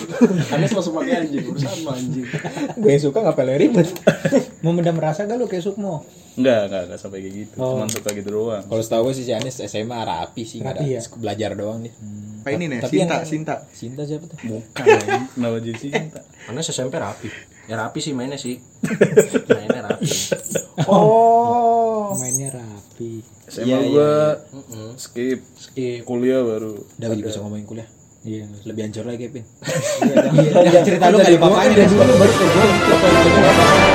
[0.49, 2.25] Anes langsung pakai anjing, urusan mah anjing.
[2.75, 3.87] gue yang suka nggak perlu ribet
[4.59, 6.03] Mau mendam rasa gak lu kayak Sukmo?
[6.33, 7.77] enggak enggak enggak sampai kayak gitu Oh.
[7.77, 10.81] cuman suka gitu doang kalau setahu gue sih si Anis SMA rapi sih nggak ada
[10.81, 11.01] ya?
[11.13, 11.93] belajar doang dia
[12.41, 12.79] Apa ini nih?
[12.81, 13.55] Tapi Sinta, yang- Sinta.
[13.69, 14.83] Sinta siapa tuh bukan
[15.33, 17.29] kenapa jadi cinta Anes SMP rapi.
[17.63, 18.59] Ya rapi sih mainnya sih.
[19.47, 20.09] mainnya rapi.
[20.83, 22.11] Oh.
[22.13, 23.23] Mainnya rapi.
[23.53, 24.11] SMA Iya, gue
[24.49, 24.89] Mm-mm.
[24.97, 25.39] skip.
[25.53, 26.01] Skip.
[26.03, 26.73] Kuliah baru.
[26.81, 27.89] Udah gue juga bisa ngomongin kuliah?
[28.23, 28.47] Iya.
[28.63, 29.43] lebih hancur lagi Kevin
[30.87, 33.91] Cerita lu gak dipapain dari dulu baru ke gua.